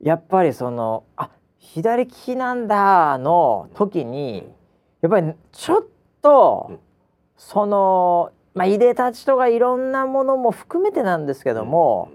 [0.00, 4.48] やっぱりそのあ左利きなんだの時に
[5.00, 5.86] やっぱりちょっ
[6.22, 6.78] と、うん。
[7.36, 12.10] そのまあいでたちとかいろんなものも含めてなんですけども、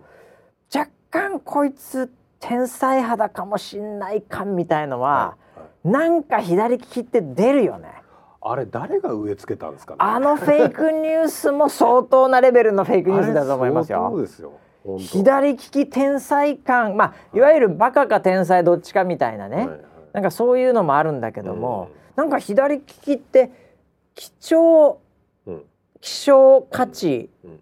[0.73, 5.87] 若干こいつ天才肌かもしんない感みたいのは、はい。
[5.87, 8.02] なんか左利きって出るよね。
[8.45, 9.97] あれ誰が植え付けたんですかね？
[9.99, 14.05] あのフェイクニュースも相当なレベルのフェイクニュースだと思いますよ。
[14.05, 14.21] あれ相当。
[14.21, 14.51] ですよ
[14.99, 16.97] 左利き天才感。
[16.97, 17.39] まあい。
[17.39, 19.79] わゆるバカか天才どっちかみたいなね、はいはい。
[20.11, 22.23] なんかそういうのもあるんだけども、うん。
[22.23, 23.49] なんか左利きって
[24.13, 24.99] 貴重
[25.45, 25.63] うん。
[26.01, 27.59] 希少価値うん。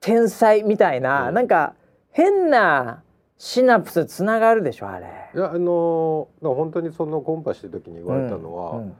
[0.00, 1.34] 天才みたいな、うん。
[1.34, 1.74] なんか
[2.10, 3.02] 変な
[3.38, 5.06] シナプスつながるでしょあれ。
[5.34, 8.96] いやあのー本当にそのコンパしてる時に言われたのは、うん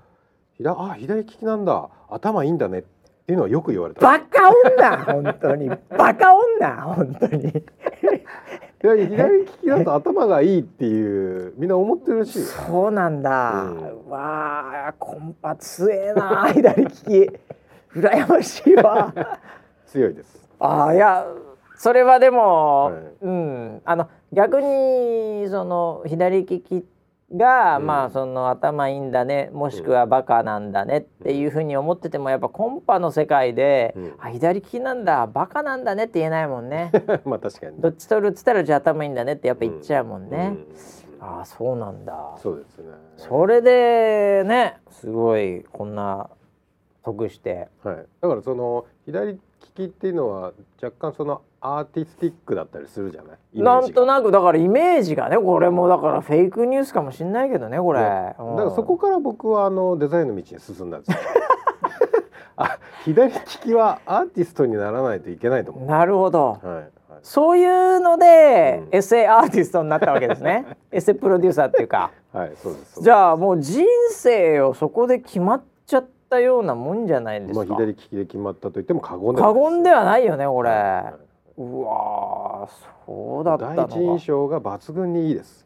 [0.59, 1.89] うん左あ左利きなんだ。
[2.11, 2.81] 頭いいんだね。
[2.81, 2.83] っ
[3.27, 4.01] ていうのはよく言われた。
[4.01, 5.05] バカ女。
[5.05, 5.69] 本当に。
[5.97, 6.83] バカ女。
[6.83, 7.49] 本当に。
[7.49, 12.39] いや左利きだと頭がいいっていうみんな思ってるらし。
[12.39, 13.63] そうなんだ。
[13.63, 14.11] うん。
[14.11, 17.31] わあコンパ強えな左利き。
[17.97, 19.13] 羨ましいわ。
[19.87, 20.49] 強いです。
[20.61, 21.27] ああいや
[21.77, 22.95] それはでも、はい。
[23.23, 23.83] うん。
[23.85, 26.85] あの逆にその左利き
[27.33, 27.87] が、うん。
[27.87, 34.15] まあその頭いいんだねもしくはバカなんだねっていうふうに思っててもやっぱコンパの世界で、うん。
[34.19, 36.91] あ左利きなんだバカなんだねって言えないもんね。
[37.25, 37.81] まあ確かに。
[37.81, 40.57] どっち取るっつったらじゃあ頭いいんだねってやっぱ言っちゃうもんね、
[41.21, 41.27] うん。
[41.27, 42.35] ああそうなんだ。
[42.39, 42.85] そうですね。
[43.17, 46.29] それでねすごいこんな
[47.05, 47.69] 得して。
[47.83, 49.41] はい、だからその左利
[49.75, 50.53] きっていうのは
[50.83, 53.63] 若干そのアーティスティックだったりするじゃない？
[53.63, 54.31] なんとなく。
[54.31, 58.35] だからイメージがねこれもだからフェイクニュースかもしんないけどねこれ、ね。
[58.39, 58.57] うん。
[58.57, 61.19] だからそこから僕はあのデザインの道に進んだんですよ。
[62.57, 66.59] あ左利きはアーティストにならないといけないと思なるほど。
[66.63, 66.91] う、はいはい、
[67.23, 68.97] そういうので、うん。
[68.97, 70.65] エセアーティストになったわけですね。
[70.93, 72.13] エセプロデューサーっていうか。
[72.33, 73.03] はい、そうです。
[73.03, 81.15] じゃあもう人生をそこで決まっちゃったようなもんじゃないんですまあ、か、左利きで決まったと言っても過言では過言ではないよねこれ、は
[81.57, 82.71] うわー
[83.07, 85.65] そうだったの第一印か象が抜群にいいです。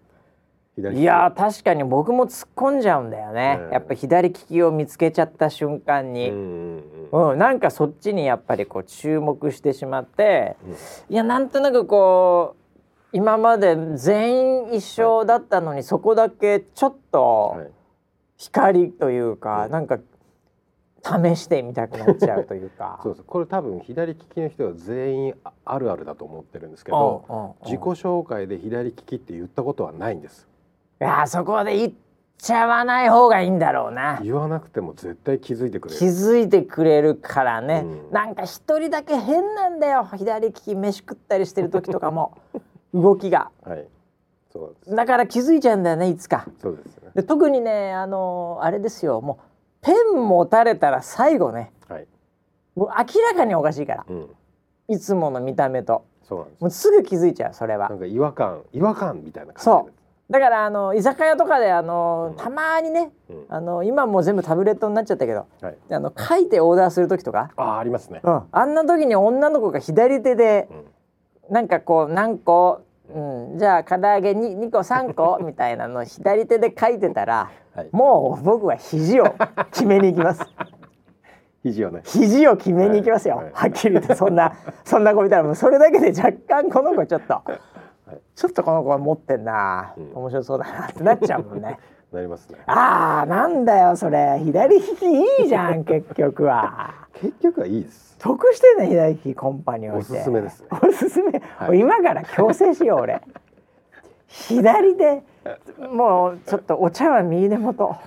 [0.79, 7.31] いやー確かに僕も突っ込んじゃうんだよね、うんやっぱ左利きを見つけちゃった瞬間うんに、うんうん。
[7.33, 10.73] うん、なんかそっちにやっぱりこう注目してしまって、うん。
[10.73, 12.79] いやなんとなくこう
[13.13, 17.71] 今まで全員一緒だったのに、そこだけちょっとはい。
[18.37, 19.73] 光というか、うん。
[19.73, 19.99] なんか
[21.09, 23.01] 試してみたくなっちゃうというか。
[23.03, 30.49] そうですこれ多分左利きの人は全員ああるあるだと思ってるんですけど自己紹介で左利きって言ったことはないんです。
[31.01, 31.93] いやーそこで言っ
[32.39, 34.21] ちゃわない方がいいんだろうな。
[34.23, 35.99] 言わなくても絶対気づいてくれる。
[35.99, 38.13] 気づいてくれるからね、うん。
[38.13, 40.09] なんか一人だけ変なんだよ。
[40.17, 42.39] 左利き飯食ったりしてる時とかも。
[42.95, 43.51] 動きが。
[43.65, 43.87] はい。
[44.53, 44.97] そうです。
[44.97, 46.47] だから気づいちゃうんだよねいつか。
[46.61, 47.11] そうですね。
[47.15, 49.21] で特にねあのあれですよ。
[49.21, 49.48] もう
[49.83, 51.73] ペン持たれたら最後ね。
[51.89, 52.07] はい。
[52.75, 54.07] もう明らかにおかしいから。
[54.09, 54.29] うん。
[54.89, 56.05] いつもの見た目と。
[56.23, 56.61] そうなんです。
[56.61, 57.89] もうすぐ気づいちゃうそれは。
[57.89, 60.33] なんか違和感違和感みたいな感じそう。
[60.33, 62.37] だからあの居酒屋とかであの、うん。
[62.37, 63.47] たまにねうん。
[63.49, 65.77] あの今もう全部タブレットになっちゃったけどはい。
[65.91, 68.21] あの書いてオーダーする時とか、ああありますね。
[68.23, 70.85] うん、あんな時に女の子が左手でうん。
[71.51, 77.89] なんかこう何個、うん、じゃあ唐揚げ 2, 2個3個みたいなの左手で書いてたらはい。
[77.93, 79.37] もう僕は肘を
[79.71, 80.43] 決めに行きます。
[81.63, 82.01] 肘をね。
[82.05, 83.53] 肘を決めに行きますよ、はいはい。
[83.55, 84.53] はっきり言ってそんな
[84.85, 87.43] そんな子見たらもうそれだけで若干この子ちょっと、
[88.35, 90.13] ちょっとこの子は持ってんな、うん。
[90.15, 91.79] 面白そうだなってなっちゃうもんね
[92.13, 92.59] なりますね。
[92.67, 94.41] あーなんだよそれ。
[94.43, 96.95] 左利きいいじゃん 結局は。
[97.15, 98.17] 結局はいいです。
[98.19, 99.99] 得してんね左利きコンパにおいて。
[99.99, 100.63] おすすめです。
[100.63, 101.79] ねおすすめ、はい。
[101.79, 103.21] 今から強制しよう俺。
[104.29, 105.23] 左で
[105.91, 107.97] もうちょっとお茶碗右手元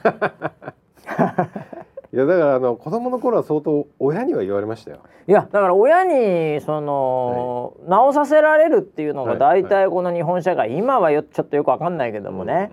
[2.13, 4.97] いやだからあの子供の頃は相当親には言われましたよ。
[5.27, 9.39] いやだから親にその、直させられるっていうのがはい。
[9.39, 12.69] 大体この日本社会、今はよちょっとよくわかんないけどもね、いや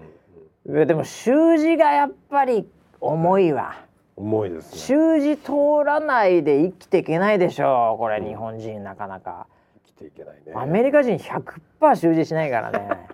[0.68, 2.68] でも習字がやっぱり
[3.00, 3.74] 重いわ。
[4.16, 4.78] 重いですね。
[4.78, 5.52] 習字通
[5.84, 9.46] らないで生きていけないでしょうこれ日本人なかなか、
[9.86, 10.52] 生きていけないね。
[10.54, 13.06] アメリカ人100%習字しないからね。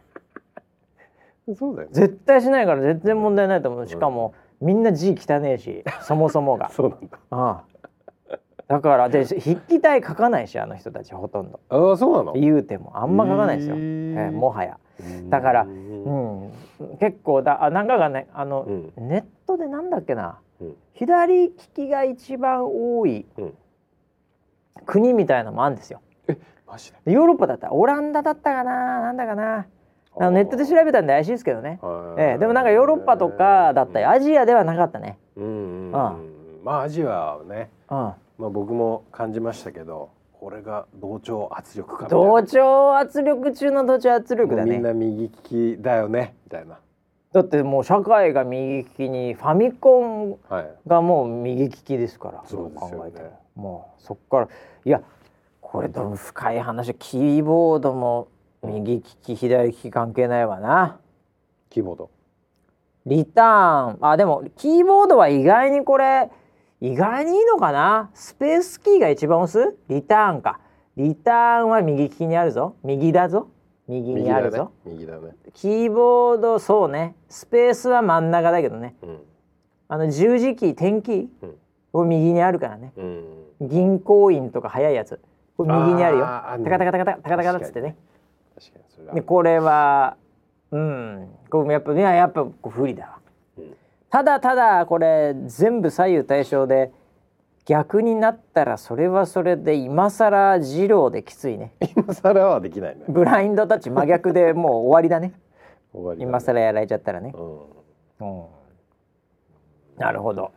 [1.56, 1.94] そうだよね。
[1.94, 3.86] 絶対しないから全然問題ないと思う。
[3.86, 7.18] しかもみんな字汚ねえしそもそもが、 そうなんだ。
[7.30, 11.60] うん、だからで筆記体書かないしあの人たちほとんど。
[11.68, 12.32] ああそうなの？
[12.32, 12.92] 言うても。
[12.94, 14.78] あんま書かないですよ、へえーえもはや
[15.28, 16.52] だからううんん
[17.00, 19.08] 結構だあなんかがねあの、うん。
[19.08, 20.76] ネットでなんだっけなうん。
[20.94, 23.54] 左利きが一番多いうん。
[24.86, 26.00] 国みたいなのもあるんですよ。
[26.66, 26.98] マジで？
[27.06, 29.66] でヨーロッパだったらオランダだったかななんだかな。
[30.16, 31.80] あのネットで調べたんで怪しいですけどね、
[32.16, 35.86] ええ、でもなんかヨーロッパとかだったりアジアではなかったね、うんうん。
[35.86, 35.92] うん。
[36.62, 40.10] まあアジアはねうん、まあ僕も感じましたけど
[40.44, 46.34] これが同調圧力か同調圧力中の同調圧力だもうみんねな右利きだよね。
[46.44, 46.80] みたいな。
[47.32, 50.70] だってもう社会が右利きにファミコンはい。
[50.86, 52.96] がもう右利きですからそうですよね。
[52.96, 54.48] 考えてももうそっから。
[54.84, 55.00] いや
[55.62, 58.28] これでも深い話キーボードも
[58.62, 61.00] 右利き左利き関係ないわな。
[61.70, 62.10] キーボード。
[63.06, 63.98] リターン。
[64.02, 66.30] あでもキーボードは意外にこれ
[66.84, 68.10] 意外にいいのかな？
[68.12, 69.74] スペースキーが一番押す？
[69.88, 70.60] リターンか。
[70.98, 72.76] リターンは右利きにあるぞ。
[72.84, 73.48] 右だぞ。
[73.88, 75.34] 右にあるぞ、右だね。
[75.54, 77.14] キーボードそうね。
[77.30, 78.96] スペースは真ん中だけどね。
[79.00, 79.24] 右だね
[79.88, 81.56] あの十字キー点キー、うん。
[81.90, 82.92] これ右にあるからね。
[82.98, 83.04] うん。
[83.04, 85.20] うん銀行員とか早いやつ。
[85.56, 86.26] これ右にあるよ。
[86.26, 87.96] タカタカタカタカタカタカタっつってね。
[88.56, 90.16] 確かにそれはでこれは
[90.70, 91.28] うん。
[91.48, 93.12] これもやっぱいややっぱこう不利だわ。
[93.16, 93.23] うん
[94.14, 96.92] ただただこれ全部左右対称で
[97.64, 101.74] 逆になったらそれはそれで今更二郎できついね。
[101.96, 103.02] 今更はできないね。
[103.08, 105.32] ブラインドタッチ真逆でもう終わりだね。
[105.92, 106.22] 終わね。
[106.22, 107.34] 今更やられちゃったらね。
[107.34, 107.60] うん。
[108.20, 108.46] うん。
[109.96, 110.52] なるほど。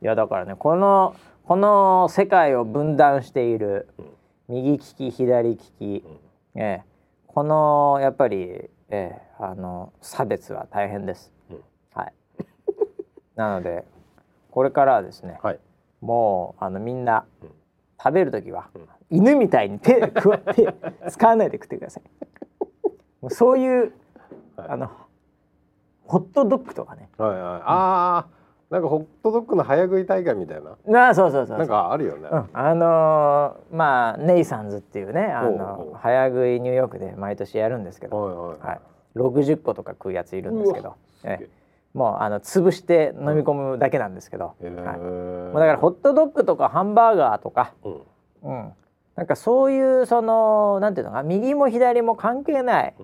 [0.00, 1.14] いやだからねこの
[1.46, 4.06] この世界を分断しているうん。
[4.48, 6.04] 右利き左利き、
[6.54, 6.62] うん。
[6.62, 6.84] ええ。
[7.26, 11.30] このやっぱり、ええあの差別は大変です、
[13.38, 13.84] なので
[14.50, 15.60] これからはですねはい。
[16.00, 17.48] もうあのみんなうん。
[18.00, 18.88] 食べる時は、うん。
[19.10, 20.68] 犬みたいに手 くわ手
[21.08, 22.02] 使わないで食ってください。
[23.22, 23.92] もうそういう
[24.56, 24.68] はい。
[24.70, 24.90] あの
[26.04, 27.08] ホットドッグとかね。
[27.16, 27.40] はいはい。
[27.40, 28.26] ああ
[28.70, 30.76] なんかホットドッグの早食い大会みたいな。
[30.86, 31.58] なあそうそうそうそう。
[31.58, 32.28] なんかあるよね。
[32.30, 38.80] うん、あのーまあネイサンズっていうねあのう早食いニューヨークで毎年やるんですけど、はいはいはい、
[39.16, 40.96] 60個とか食うやついるんですけど。
[41.22, 41.58] ええ
[41.94, 44.82] もうあの潰して飲み込むだけなんですけど、えー。
[44.82, 48.02] はい、もうだからホットドッグとかハンバーガーとか、うん。
[48.42, 48.72] うん、
[49.16, 52.94] なんかそういうそのなんていうのか右も左も関係ない、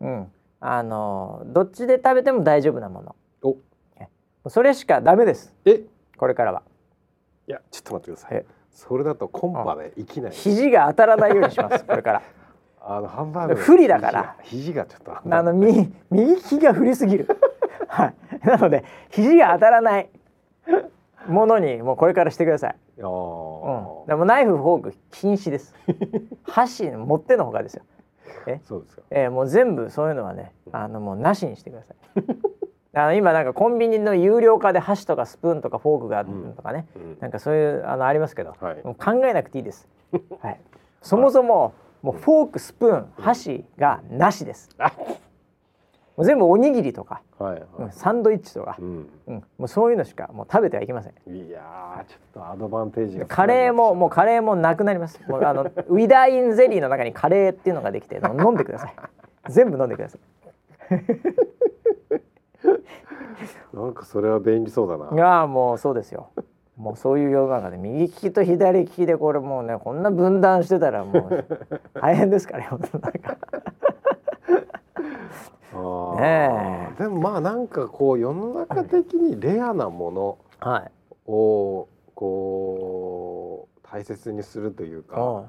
[0.00, 0.18] うん。
[0.18, 3.16] うん、あのどっちで食べても大丈夫なもの。
[3.42, 3.56] お。
[4.00, 4.08] え
[4.48, 5.54] それしかダメです。
[5.64, 5.82] え？
[6.16, 6.62] これからは。
[7.46, 8.38] いやちょっと待ってください。
[8.38, 8.46] え？
[8.72, 10.32] それだとコンパで生きない。
[10.32, 11.84] 肘が当たらないようにします。
[11.84, 12.22] これから。
[12.84, 14.36] あのハンバーグの不利だから。
[14.42, 17.28] 肘がちょっとあの 右右利きが振りすぎる。
[17.92, 18.14] はい。
[18.46, 20.08] なので肘が当たらない
[21.28, 22.76] ものにもうこれからしてください。
[22.96, 23.02] うん。
[24.06, 25.74] でもナイフフォーク禁止です。
[26.42, 27.82] 箸持ってのほかですよ。
[28.66, 32.96] そうですかえー、もう全部そういうのはね、あのもうなしにしてください。
[32.98, 39.86] あの今なんかコンビニの有料化で箸とかスプーンとかフォークがあるとかね、うんなんかそういうあのありますけど、はいもう考えなくていいです。
[40.40, 40.60] はい。
[41.02, 44.70] そもそももうフォークスプーン箸がなしです。
[46.16, 51.12] もう全部おにぎりとか、はいはいうんサンドイッチとかう、んうん、もうそういうのしかもう食べてはいけません。
[51.34, 55.20] いやーちょっとアドバンテージがカレーももうカレーもなくなります。
[55.28, 58.94] もうあの ウィダーインゼリーの中にカレーっていうのができて飲んでください。
[59.48, 60.20] 全部飲んでください。
[63.72, 66.30] なんかそれは便利そうだないやーもうそうですよ。
[66.76, 71.44] もうそういう世の中で右利きと左利きでこれもうねこんな分断してたらもう
[72.00, 72.78] 大変ですからよ。
[72.92, 73.71] なんかあー
[76.20, 80.90] ねえでもまあなんかこう世の中的にレアなものはい。
[81.26, 85.46] をこう大切にするというかは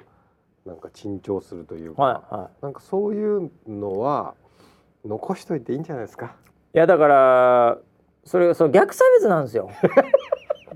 [0.65, 4.35] なんか珍重するといういか、はなんかそういうのは
[5.05, 6.35] 残しといていいんじゃないですか？
[6.73, 6.77] い。
[6.77, 7.77] いやだから
[8.23, 9.69] それそう逆差別なんですよ。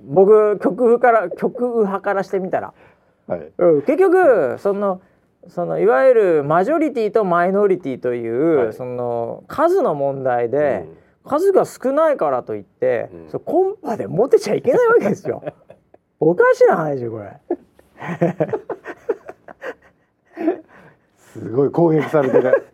[0.03, 2.73] 僕極右から極右派からしてみたら。
[3.27, 3.51] はい。
[3.57, 5.01] うん、結局その
[5.49, 10.85] そのいわゆるマジョリティとマイノリティという、はいその数の問題で、
[11.25, 15.43] 数が少ないからといって、うんそうコンパでモテちゃいけないわけですよ。
[16.19, 17.39] おかしな話よこれ。
[21.17, 22.67] すごい攻撃されてる。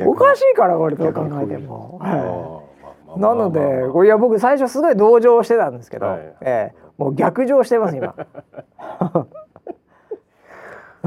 [0.04, 1.98] おかしいからこれどう考えても。
[2.00, 2.62] は
[3.06, 8.14] まあいなのでこれいや僕最初すごい同情してたんですけど、はいええもう逆上してます今。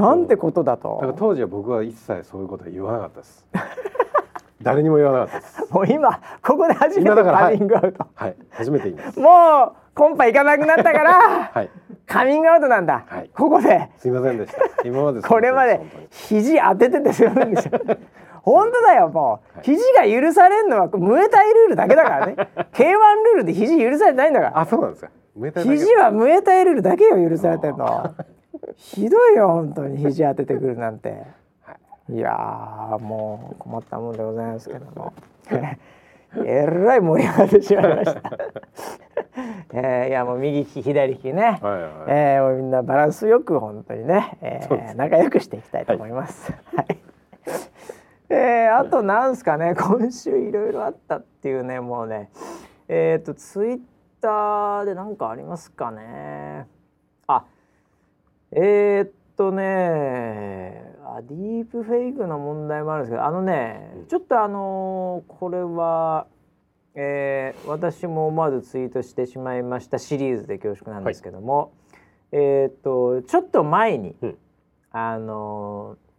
[0.00, 1.14] なんてことだだからと。
[1.18, 3.46] 当時は僕は一切そういうことは言わなかったです。
[4.62, 5.72] 誰にも言わなかったです。
[5.72, 8.06] もう今ここで初めてカミングアウト。
[8.14, 9.20] はい、初めて言います。
[9.20, 11.70] もうコンパ行かなくなったからはい、
[12.06, 13.30] カミングアウトなんだ、はい。
[13.34, 13.90] ここで。
[13.98, 14.60] すいませんでした。
[14.84, 15.80] 今までこれまで
[16.10, 17.78] 肘当てててすいませんでした。
[18.42, 19.64] 本当だよもう、はい。
[19.64, 22.36] 肘が許されるのはムエタイルールだけだからね。
[22.72, 24.60] K1 ルールで肘許されてないんだから。
[24.60, 25.10] あ、そうなんですか。
[25.62, 28.14] 肘はムエタイルールだけよ許されてんの
[28.76, 31.22] ひどいよ本当に肘当ててくるなんて。
[32.12, 35.12] いやーもう困ったもんでございますけども。
[36.44, 38.30] えらい盛り上がってしまいました。
[39.72, 41.92] えーいやもう右利き左利きね、はいはい。
[42.08, 46.52] えーもうみんなバランスよく本当にね、えー仲良くしていきたいと思います。
[46.74, 46.98] はい。
[48.30, 52.30] えーあとなんすかね今週いろいろあったっていうねもうね。
[52.88, 53.80] えっ、とツイッ
[54.20, 56.66] ターで何かありますかね。
[57.28, 57.44] あ
[58.52, 64.06] えーっとねあディープフェイクの問題もあるんですけどあのね、うん。
[64.06, 66.26] ちょっとあのーこれは、
[66.94, 71.72] えー私も思わずツイートしてしまいましたシリーズで恐縮なんですけども、
[72.32, 74.38] えーっとちょっと前に、うん。
[74.92, 76.10] あのー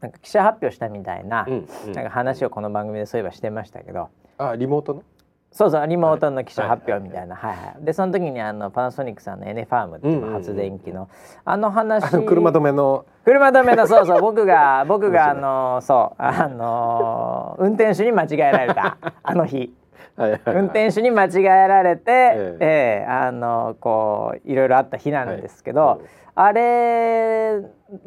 [0.00, 1.92] なんか記者発表したみたいな,、うんうん。
[1.92, 5.02] なんか話をこの番組でそういえばしてましたけど、あ、リモートの？
[5.50, 7.56] そうそうリモートの記者発表みたいな、はい。
[7.56, 11.08] はいでその時にあのパナソニックさんのエネファームっていううんうんうん発電機の、
[11.44, 12.10] あの話。
[12.26, 13.06] 車止めの。
[13.24, 14.20] 車止めのそうそう。
[14.22, 16.22] 僕が僕があのそう。
[16.22, 18.98] あの運転手に間違えられた。
[19.22, 19.74] あの日。
[20.16, 20.56] はいはいはい。
[20.56, 23.04] 運転手に間違えられて、ええ。
[23.04, 26.00] えあのこういろいろあった日なんですけど、はい。
[26.34, 27.56] あれ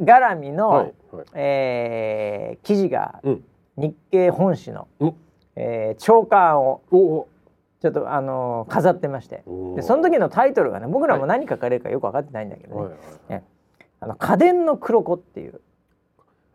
[0.04, 1.26] 絡みの、はいはい。
[1.34, 3.44] えー記事がうん。
[3.78, 5.16] 日経本誌の、うん。
[5.56, 6.82] えー長官を。
[7.82, 9.44] ちょっとあの飾ってまして。
[9.76, 12.82] でその時のタイトルがね僕らも何書かれるかよく分かってないんだけどね。
[12.82, 13.44] はいはい
[14.02, 15.62] 「あの家電の黒子」っていう。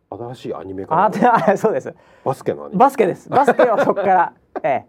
[0.09, 1.93] 新しいアニメかあそうです。
[2.24, 2.70] バスケの。
[2.70, 3.29] バスケです。
[3.29, 4.87] バスケはそこから、ええ、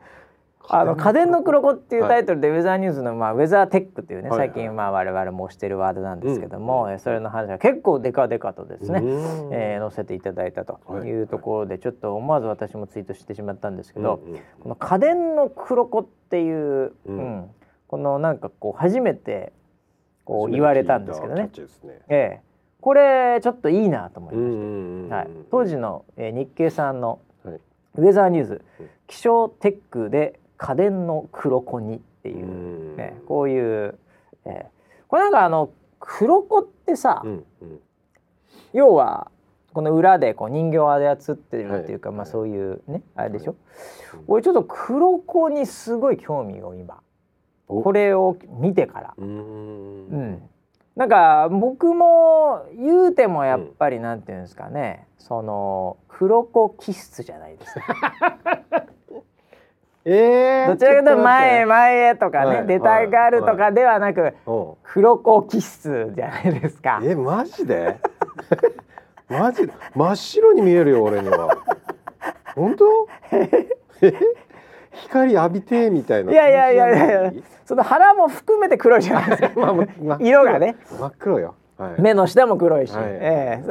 [0.70, 9.53] あの家電の黒子っていうタイトルでウェザーニューズの、まあ、ウェザーテックっていうね、最近まあ我々も推してるワードなんですけども、うそれの話が結構デカデカとですね、うん。
[9.53, 11.07] えー載せていただいたとはい。
[11.07, 14.22] いうところでちょっと思わず私もツイートしてしまったんですけど、
[14.61, 17.18] この家電の黒子っていう、ううん。
[17.18, 17.49] ん
[17.88, 19.53] このなんかこう初めて
[20.26, 21.49] こう言われたんですけどね。
[22.09, 22.41] ええ。
[22.82, 27.59] これちょっといいなと思いました、はい、当時の、えー日経さんのはい。
[27.95, 28.89] ウェザーニューズうん。
[29.07, 32.95] 気象テックで家電の黒子にっていう、うん。
[32.97, 33.97] ね、こういう、
[34.45, 34.66] えー
[35.10, 35.70] これなんかあの
[36.01, 37.80] 黒子ってさ、うんうん。
[38.74, 39.32] 要は
[39.72, 42.18] この裏でこう人形を操ってるっていうか、はい。
[42.18, 43.55] まあそういうねあれでしょ、
[44.16, 44.24] うん。
[44.28, 46.99] 俺ちょっと黒子にすごい興味を今
[47.70, 47.82] お？
[47.84, 50.10] これを見てから、うん。
[50.10, 50.49] ん、
[50.97, 57.82] なんか僕も言うてもやっぱりなんていうんですかね、その黒子気質じゃないですか
[60.10, 62.68] えーどちらかというと前へ前へとかね、はい。
[62.68, 64.51] 出たがるとかではなく、う。
[64.51, 67.01] ん黒子気質じゃないですか。
[67.03, 67.97] えマジで？
[69.28, 71.58] マジで真っ白に見えるよ俺には。
[72.55, 73.08] 本当？
[75.10, 76.32] 光浴びてみたいな。
[76.32, 77.34] いやいやいやいや
[77.66, 79.51] その腹も含めて黒いじゃないですか。
[79.60, 79.84] まあま
[80.16, 80.78] あ色がね。
[80.97, 83.05] 真っ黒よ、はい、目の下も黒いし、はい。
[83.08, 83.64] え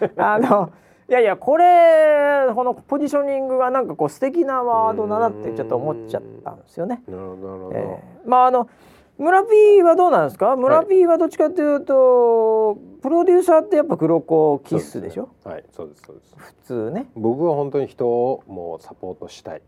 [0.00, 0.10] え。
[0.16, 0.70] あの
[1.08, 7.02] いやいやこれこのポジショニングがなんかこう素敵なワードだなってちょっと思っちゃったんですよね。
[7.08, 8.28] なるほどええ。
[8.28, 8.68] まああの
[9.16, 10.54] 村 P はどうなんですか？
[10.54, 15.30] 村 P はどっちかというと、プロデューサーってやっぱ黒子キッスでしょ？
[15.44, 16.34] はいそうですそうです。
[16.36, 17.06] 普通ね。
[17.16, 19.62] 僕は本当に人をもうサポートしたい。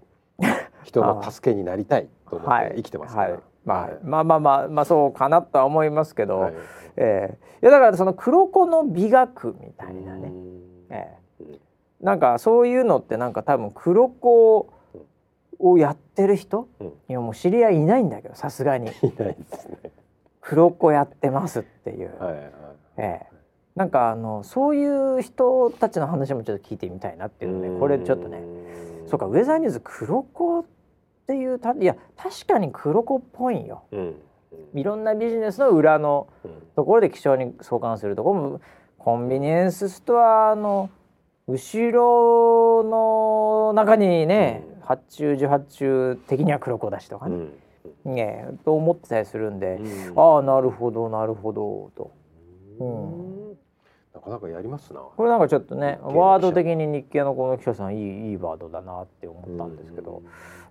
[0.85, 3.41] 人の助けになりたいと思って生きてますから、はい。
[3.65, 3.99] まあはい。
[4.03, 6.55] まあまあまあまあそうかなとは思いますけど、はい。
[6.97, 7.39] ええ。
[7.63, 10.33] いやだからその黒子の美学みたいなね、
[10.91, 11.17] え
[12.01, 14.73] なんかそういうのってなんか多分黒子
[15.59, 16.87] をやってる人、うん。
[16.87, 18.89] いやもう知り合いいないんだけどさすがに。
[19.03, 19.79] いないですね。
[20.41, 22.53] 黒子やってますっていう、はいはい。
[22.97, 23.27] ええ。
[23.77, 28.43] なんかあのそういう人たちの話もちょっと聞いてみたいなっていうので、これちょっとね
[29.07, 30.65] そうかウェザーニューズ黒子っ
[31.27, 33.83] ていうたいや確かに黒子っぽいんよ。
[33.93, 34.15] うん。
[34.75, 36.51] いろんなビジネスの裏のうん。
[36.75, 38.61] ところで気象に相関するところも
[38.99, 40.89] コンビニエンスストアの
[41.49, 44.81] 後ろの中にね、うん。
[44.83, 47.37] 発注受発注的には黒子だしとかうね,、
[48.05, 48.15] ん。
[48.15, 50.19] ねと思ってたりするんで、うん。
[50.19, 52.11] ああなるほどなるほどと。
[52.81, 53.57] うん。
[54.15, 55.01] なかなかやりますな。
[55.01, 60.23] これなんかちょっとねワード的に日系のこの記者さんいいいいワードだなって思ったんですけど、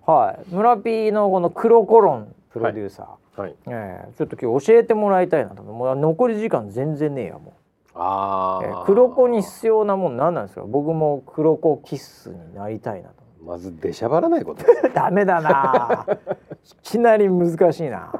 [0.06, 0.54] はい。
[0.54, 3.54] 村 P のこの黒コロンプロデューサー、はい。
[3.68, 5.74] ええちょっと今日教えてもらいたいなと思う。
[5.74, 7.59] もう残り時間全然ねえやもう。
[8.02, 10.62] あ黒子に必要なもん何なんですか？
[10.66, 13.14] 僕も黒子キッスになりたいなと。
[13.44, 14.64] まず出しゃばらないこと。
[14.94, 16.06] ダメだな。
[16.12, 18.12] いきなり難しいな。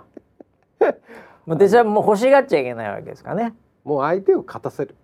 [1.46, 3.54] もうでじゃもう欲しがっちゃいけないわけですかね。
[3.84, 4.94] もう相手を勝たせる。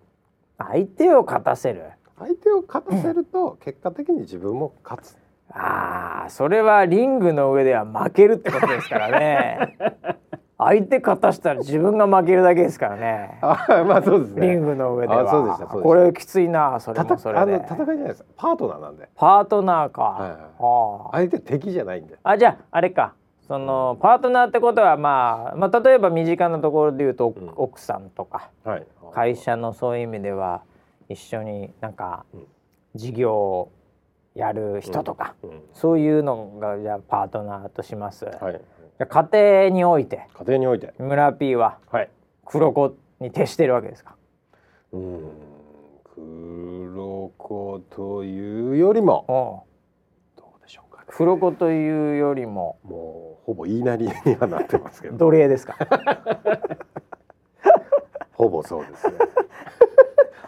[0.57, 1.83] 相手を勝たせる？
[2.19, 5.17] 相手を勝たせると結果的に自分も勝つ。
[5.49, 9.77] あーそれはリングの上では負けるってことですからね
[10.59, 13.37] 相手勝たしたら自分が負けるだけですからね。
[13.43, 14.47] あまあそうですね。
[14.47, 15.21] リングの上では。
[15.21, 17.55] あそうでしたこれきついなそれもそれで。
[17.57, 18.25] 戦いじゃないです。
[18.35, 19.07] パートナーなんで。
[19.15, 20.39] パートナーか、はいはい。
[20.57, 21.17] はあ。
[21.17, 22.17] 相手敵じゃないんで。
[22.23, 23.13] あじゃああれか。
[23.47, 27.53] そのパートナーってことはまあ、まあ、例えば身近なところで言うと、うん。
[27.55, 28.49] 奥さんとか。
[28.63, 28.87] はい。
[29.13, 30.61] 会社のそういう意味では
[31.07, 32.47] 一緒になんかうん。
[32.95, 33.71] 事業を
[34.33, 35.61] やる人とか、うん。
[35.73, 38.59] そういうのがじゃあパートナーとします、はい
[39.05, 40.27] 家庭において。
[40.33, 40.93] 家庭において。
[40.97, 42.09] 村 P ははい。
[42.45, 44.15] 黒子に徹してるわけですか？
[44.93, 45.31] うん。
[46.15, 49.65] 黒子というよりも。
[50.35, 51.05] どうでしょうかね。
[51.09, 52.79] 黒子というよりも。
[52.83, 55.17] もうほぼ言いなりにはなってますけど。
[55.19, 55.75] 奴隷ですか？
[58.33, 59.13] ほぼそうですね。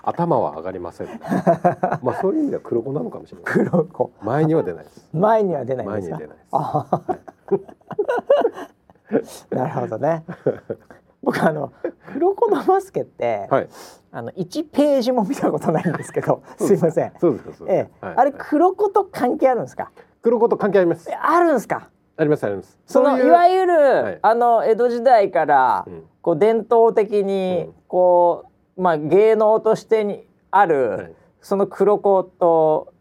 [0.03, 1.19] 頭は上がりません、ね、
[2.01, 3.53] まあそういう意味では黒子なのかもしれない。
[3.53, 4.11] 黒子。
[4.21, 5.07] 前には出ないです。
[5.13, 6.17] 前には出ないですか？
[6.17, 6.47] には出ないです。
[6.51, 7.01] あ
[9.49, 10.23] なるほどね。
[11.21, 11.73] 僕あの
[12.13, 13.69] 黒子のバスケって、はい。
[14.11, 17.13] あの一ページも見たことないんですけど、 すいません。
[17.19, 18.05] そうですかええ。
[18.05, 18.15] はい。
[18.17, 19.91] あれ黒子と関係あるんですか？
[20.21, 21.09] 黒子と関係あります。
[21.09, 21.89] えあるんですか？
[22.17, 22.77] ありますあります。
[22.85, 24.19] そのいわゆる、はい。
[24.21, 26.03] あの江戸時代から、うん。
[26.21, 27.73] こう伝統的に、うん。
[27.87, 28.45] こ
[28.77, 31.13] うまあ芸能としてにある、はい。
[31.41, 32.93] その黒子と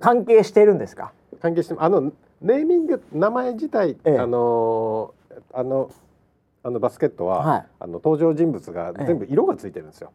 [0.00, 1.12] 関係してるんですか？
[1.40, 4.18] 関係してあのネーミング名前自体、ええ。
[4.18, 5.14] あの
[5.52, 5.90] あの
[6.62, 7.66] あのバスケットは、はい。
[7.80, 10.12] あの登場人物が全部色がついてるんですよ。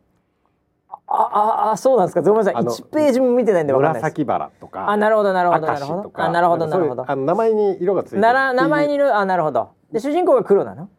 [1.08, 2.22] あああそうなんですか？
[2.22, 2.64] ごめんなさい。
[2.64, 4.14] 一ページも見てないんでわかんないです。
[4.14, 6.12] 紫バラとかあなるほどなるほどなるほど。
[6.16, 7.12] あなるほどなるほど。
[7.12, 8.22] あの名前に色がついてる。
[8.22, 9.70] なら名前にいっていうるあなるほど。
[9.92, 10.90] で主人公が黒なの？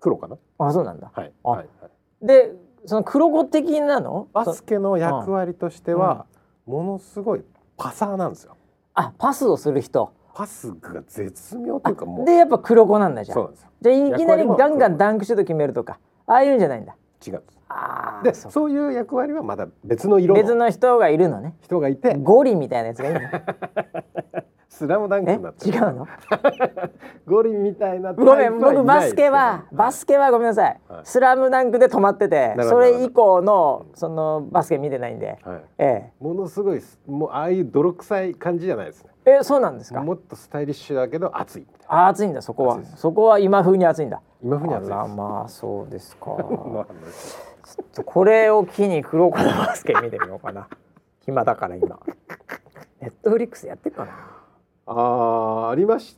[0.00, 0.36] 黒かな？
[0.58, 1.10] あそうなんだ。
[1.14, 1.48] はい、あ。
[1.48, 1.88] はいは
[2.22, 2.52] い、で
[2.86, 4.28] その黒子的なの？
[4.32, 6.26] そバスケの役割としては、
[6.66, 7.42] ものすごい
[7.76, 8.56] パサーなんですよ
[8.94, 10.12] あパスをする人。
[10.34, 13.68] パスが絶妙というかもうでやっぱ黒子なんだじゃんそうなんですよ。
[13.82, 15.98] じゃあいきなりガンガンダンクシュート決めるとか。
[16.26, 16.96] ああいうんじゃないんだ。
[17.26, 21.54] 違うああでそういう役割はまだ別の色別のの人がいるのね。
[21.62, 22.16] 人がいて。
[22.16, 23.28] ゴリみたいなやつがいるの
[24.74, 26.08] スラムダンクえになって違うの？
[27.28, 31.00] ゴリみたいなごめん僕バスケはバスケはごめんなさい、はい。
[31.04, 39.10] スラムダンクで止まっててそれ以降のそのバスケ見てないんで、はい、えものすごいすもうああいう泥臭い感じじゃないですね。
[39.26, 40.00] ええそうなんですか？
[40.00, 42.78] もっとスタイリッシュだけど熱いあ暑いんだそこは。
[42.96, 44.22] そこは今風に暑いんだ。
[44.42, 46.30] 今風に熱いまあそうですか。
[46.72, 46.86] まあ
[48.06, 50.66] これを機に黒子のバスケ見てみようかな。
[51.20, 52.00] 暇だから今。
[53.02, 54.12] ネットフリックスやってるかな
[54.86, 56.16] あーありまし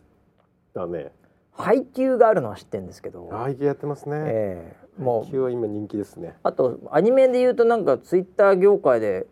[0.74, 1.12] たね。
[1.52, 6.28] 配給があるのは知ってるんですけど、配給やってますね、ええも配給は今人気ですね。
[6.28, 9.26] うあとアニメで言うとなんかツイッター業界で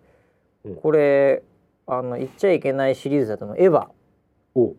[0.65, 0.77] うん。
[0.77, 1.43] これ、
[1.87, 3.57] ああの言っちゃいけないシリーズだと思う。
[3.59, 3.89] エヴァ。
[4.55, 4.75] お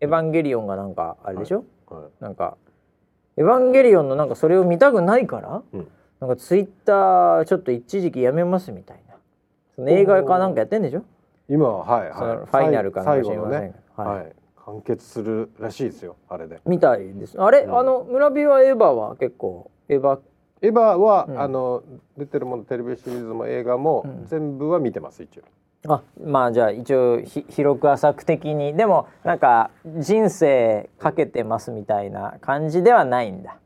[0.00, 2.56] エヴァンゲリオンがなんかあれでしょ、はいなんか
[3.36, 5.88] エヴァンゲリオンのなんかそれを見たくないから、うん。
[6.18, 9.14] なんかツイッターちょっと一時期やめますみたいな。
[9.76, 11.04] その映画かなんかやってんでしょ？
[11.48, 12.12] 今ははい。
[12.12, 14.16] そのはいファイナルかなんか知ませんけねど、はい。
[14.18, 14.32] はい。
[14.64, 16.60] 完結するらしいですよあれで。
[16.66, 17.40] みたいです。
[17.40, 17.78] あれ、うん。
[17.78, 19.70] あの村ビはエヴァは結構？
[19.88, 20.18] エヴァ？
[20.60, 21.40] エヴァは、うん。
[21.40, 21.82] あの
[22.16, 24.26] 出てるものテレビシリーズも映画も、うん。
[24.26, 25.42] 全部は見てます一応。
[25.86, 28.76] あまあじゃあ一応ひ広く浅く的に。
[28.76, 33.56] でもなんか人生かけてますみたいな感じではないんだ。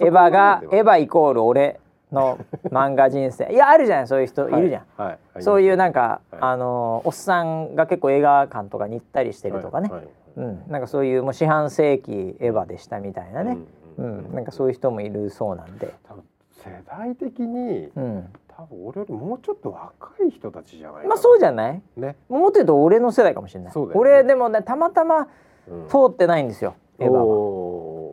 [0.00, 1.80] エヴァがエヴァイコール俺
[2.14, 2.38] の
[2.70, 3.52] 漫画人生。
[3.52, 4.52] いやあるじゃないそういう人い。
[4.60, 6.40] るじゃん、はい、はい、そういうなんか、はい。
[6.40, 10.00] あのおっさんが結構映画館とかに行ったりしてるとかね、はい。
[10.00, 10.08] はい。
[10.36, 13.58] うん、なんかそういうもう四半世紀エヴァでしたみたいなね、
[13.98, 14.30] ううん。
[14.32, 14.34] ん。
[14.34, 21.82] なんかそういう人もいるそうなんで、多分世代的にうん、多分俺よりもうちょっと若い人たちじゃないまあそうじゃない？
[21.96, 24.00] ね、もっと言うと俺の世代かもしれない、そうだよね。
[24.00, 25.28] 俺でもねたまたま
[25.66, 27.24] うん、通ってないんですよ、エヴァは。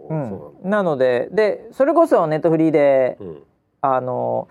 [0.10, 3.44] ううん、なのででそれこそネットフリーでうん
[3.82, 4.48] あの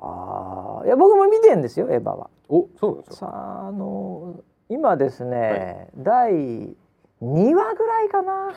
[0.00, 2.30] あーいや僕も見てんですよエヴァは。
[2.48, 4.36] おそうなんですよさああの
[4.68, 6.74] 今ですね、第2
[7.22, 8.52] 話ぐらいかな。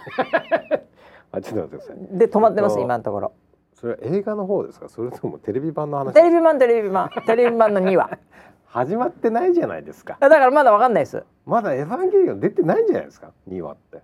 [1.34, 2.18] あちょっと待ってください。
[2.18, 3.32] で止まってますえっと今のところ。
[3.74, 4.88] それは映画の方ですか？
[4.88, 6.14] それともテレビ版の話？
[6.14, 7.10] テレビ版テレビ版。
[7.28, 8.18] テレビ版の2話。
[8.68, 10.18] 始まってないじゃないですか。
[10.22, 11.24] だからまだわかんないです。
[11.46, 14.02] まだエヴァンゲリオン出てないんじゃないですか？2話って。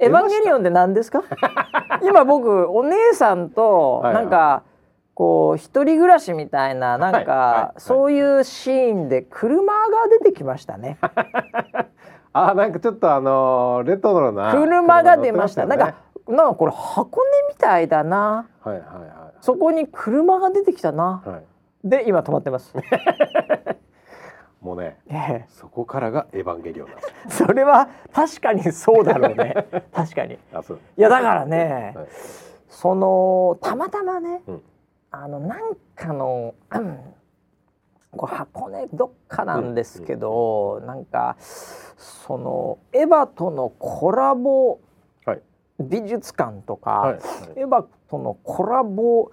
[0.00, 1.22] エヴァンゲリオンって何ですか？
[2.02, 4.24] 今僕お姉さんとはいはい。
[4.24, 4.64] なんか
[5.16, 10.98] こう一人暮らしみたいななんはいはいかはいそういうシーンで車が出てきましたね。
[12.34, 15.64] あなんかちょっとあのーレトロな車が出ました。
[15.64, 15.94] なんか
[16.28, 18.46] なんかこれ箱根みたいだな。
[18.62, 21.04] ましたよねはいはいそこに車が出てきたな。
[21.04, 21.44] はいはい
[21.82, 22.74] で今止まってます。
[24.60, 29.66] もうねええそこからがエヴァンゲリオンなんですよ それは確かにそうだろうね。
[29.94, 30.34] 確かに。
[30.34, 32.06] いあそうやだからね、はい
[32.68, 34.62] そのたまたまね、うん
[35.24, 36.98] あのなんかの、う ん
[38.10, 44.80] これ箱根どっかなんですけど、なんかそのエヴァとのコラボ
[45.24, 45.42] はい。
[45.80, 47.18] 美術館とか、はい。
[47.56, 49.30] エヴァとのコラボ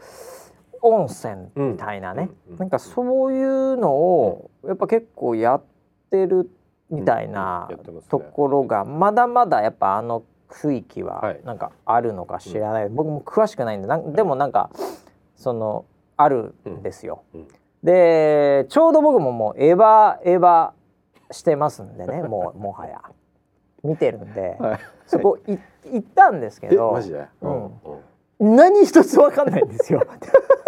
[0.81, 5.63] 温泉みたいなね、うんうんなんかそういうのをやっぱ結構やっ
[6.11, 6.49] てる
[6.89, 7.69] みたいな
[8.09, 11.41] ところがまだまだやっぱあの区域ははい。
[11.45, 14.69] なんかあるのか知らない、僕も詳しくないんでなんでもなんか
[15.43, 15.85] その
[16.15, 17.23] あるんですよ。
[17.35, 17.47] うん。
[17.83, 20.71] でちょうど僕ももうエヴァエヴァ
[21.31, 23.01] してますんでねもう もはや。
[23.83, 24.79] 見てるんで、はい。
[25.05, 25.57] そこい
[25.91, 26.97] 行ったんですけえど
[27.41, 27.71] うん。
[28.39, 28.55] うん。
[28.55, 30.01] 何一つわかんないんですよ。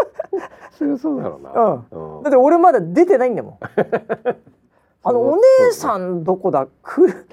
[0.72, 1.52] そりゃそうだろうな。
[1.52, 2.18] うん。
[2.18, 2.24] うん。
[2.24, 3.58] だって俺まだ出てないんだもん。
[5.08, 6.68] あのお姉さんどこだ？
[6.84, 7.28] くる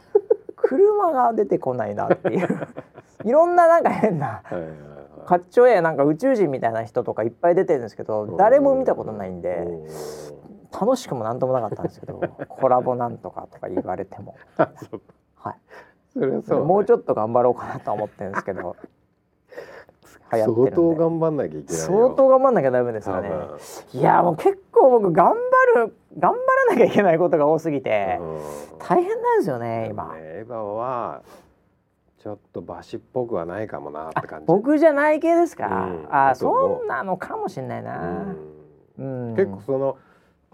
[0.54, 2.68] 車が出てこないなっていう。
[3.24, 4.42] いろんななんか変な
[5.26, 9.86] かっちょええなんか宇宙人みたいな人とかいっぱい出てるんですけど誰も見たことないんでうん。
[10.72, 14.36] 楽しくもなんともなかったんですけど コラボなんとかとか言われても、
[15.36, 15.54] はい、
[16.12, 16.64] それはそうね。
[16.64, 18.76] もうちょっと頑張ろうかなとは思 ってるんですけど。
[20.30, 21.86] 相当頑張んなきゃいけないよ。
[21.86, 23.20] 相当頑張んなきゃダメです多よ。
[23.22, 23.28] ね。
[23.28, 25.34] 分いやもう結構僕頑
[25.74, 26.38] 張る頑張
[26.70, 28.38] らなきゃいけないことが多すぎてうん。
[28.78, 30.14] 大変なんですよね今。
[30.14, 30.20] ね。
[30.20, 31.20] エヴァは
[32.22, 34.46] ちょっとバシっぽくはないかもなって感じ。
[34.46, 35.66] 僕じゃない系ですか？
[35.66, 37.98] うんあそんなのかもしれないうな。
[38.00, 38.36] ん。
[38.98, 39.96] うん、結構その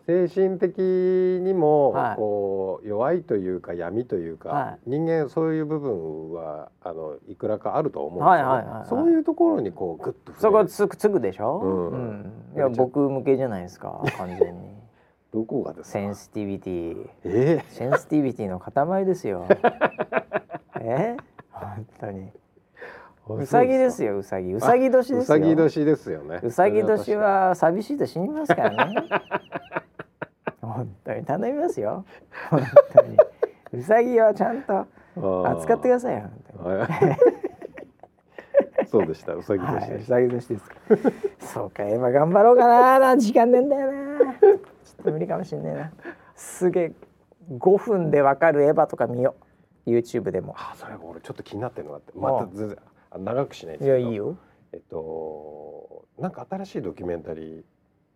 [0.07, 2.17] 精神的にもはい。
[2.17, 4.91] こう弱いというか闇というか、はい。
[4.91, 11.61] 人間そういう部分はあのいくらかあると思うんですよ、ねはいはいそういうところにこうグッとそこつくつくでしょ？
[11.63, 11.91] うん。
[11.91, 12.33] うん。
[12.57, 14.69] いや僕向けじゃないですか完全に。
[15.35, 15.99] どこがですか？
[15.99, 17.11] センシティビティ。
[17.25, 17.65] え。
[17.69, 19.45] センシティビティの塊ですよ。
[20.81, 21.19] え？
[21.61, 22.31] 本当に。
[23.29, 25.21] ーうさぎですようさぎうさぎ年ですよ。
[25.21, 28.95] うさぎ年ですよねうさぎ年は寂しいと死にますからね。
[30.63, 32.05] 本当に頼みますよ。
[32.51, 32.63] 本
[32.95, 33.17] 当に。
[33.73, 34.87] うさぎはちゃんと
[35.17, 36.31] 扱ってくださいよ。
[38.87, 40.77] そうでしたうさぎ年はい、うさぎ年ですか。
[41.41, 42.99] そうか、今頑張ろうかな。
[42.99, 44.19] な時間ねえんだよな。
[44.19, 44.27] ちょ
[45.03, 45.91] っと無理かもしれないな。
[46.35, 46.93] すげえ
[47.51, 49.45] 5分でわかるエヴァとか見よう。
[49.89, 50.55] YouTube でも。
[50.57, 52.79] あそれが俺ちょっと気になってるのがあってまた全然
[53.11, 54.37] あ長くしないですけどいやいいよ。
[54.73, 57.65] えっとなんか新しいドキュメンタリ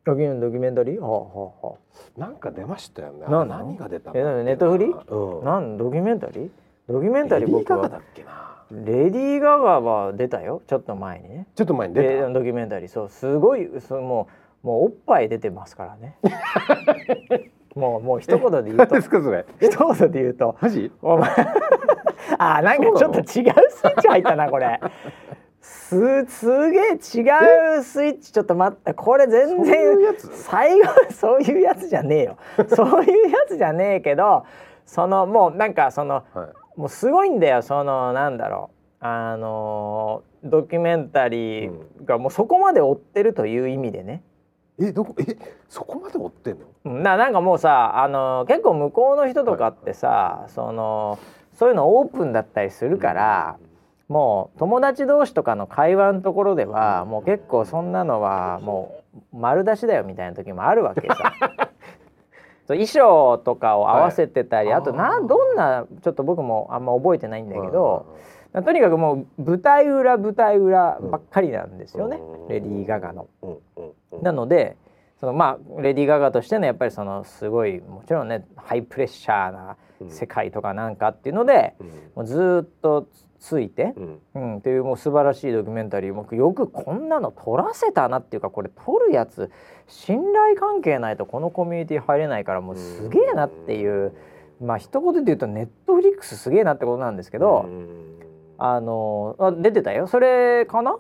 [0.05, 1.01] ドキュメンドキュメンタリー？
[1.01, 1.19] はあは
[1.63, 3.65] あはーなんか出ましたよねなんなの？
[3.67, 4.87] 何が出たえ何ネットフリ？
[4.87, 5.45] うんあ。
[5.45, 6.51] なんドキュメンタリー？
[6.89, 10.63] ドキュメンタリー僕はレディーガガだっけなレディー・ガガは出たよ。
[10.67, 11.47] ちょっと前にね。
[11.55, 14.29] ちょっと前に出たでドキュメンタリーそうすごいそのも
[14.65, 16.17] うもうおっぱい出てますからね。
[17.75, 18.85] もうもう一言で言うと。
[18.85, 19.45] 何ですかそれ？
[19.61, 20.57] 一言で言うと。
[20.61, 20.91] マジ？
[21.03, 21.31] お前。
[22.39, 24.81] あーなんかちょっと違うスイッチ入ったなこれ。
[25.61, 26.95] すすげえ違
[27.79, 28.33] うスイッチ。
[28.33, 30.29] ちょっと待ったこれ全そう然いうやつ？
[30.33, 32.37] 最後 そういうやつじゃねえよ。
[32.69, 34.45] そういうやつじゃねえけど
[34.87, 36.45] そのもうなんかそのは
[36.77, 36.81] い。
[36.81, 37.63] もうすごいんだよ。
[37.63, 39.05] そのなんだろう。
[39.05, 41.73] あのードキュメンタリー
[42.05, 44.25] がもうそこまで追ってるという意味でね、
[44.81, 45.37] えどこえ
[45.69, 46.67] そこまで追ってんの？
[46.85, 51.19] うんななんかもうさあのー結構向こうの人とかってさ、その
[51.55, 53.57] そういうのオープンだったりするから、
[54.09, 59.03] もう友達同士とかの会話のところではもう結構そんなのはも
[59.33, 61.15] う丸出しだよみたいな時もあるわけさ。
[62.67, 64.79] そう衣装とかを合わせてたり、はい。
[64.79, 68.07] あとなどんなちょっと僕もあんま覚えてないんだけど、
[68.61, 72.49] とにかくもう舞台裏舞台裏ばっかりなんですよね、うん。
[72.49, 73.29] レディー・ガガの。
[73.43, 73.59] うんうん
[74.13, 74.23] うん。
[74.23, 74.77] なので
[75.21, 79.77] そのまあレディー・ガガとしてのやっぱりそのすごいもちろんねハイプレッシャーな
[80.09, 81.87] 世界とかなんかっていうので、うん。
[81.87, 83.09] もうずーっと
[83.41, 84.21] ついて、うん。
[84.35, 89.51] うん、っていうもう素晴らしいドキュメンタリーもよくこんなの撮らせたなっていうかこれ撮るやつ
[89.89, 94.13] 信頼関係ないとこのコミュニティ入れないからもうすげえなっていう、
[94.61, 98.12] まあ一言で言うとネットフリックスすげえなってことなんですけど、うん
[98.65, 100.07] あのあ出てたよ。
[100.07, 100.97] それかな？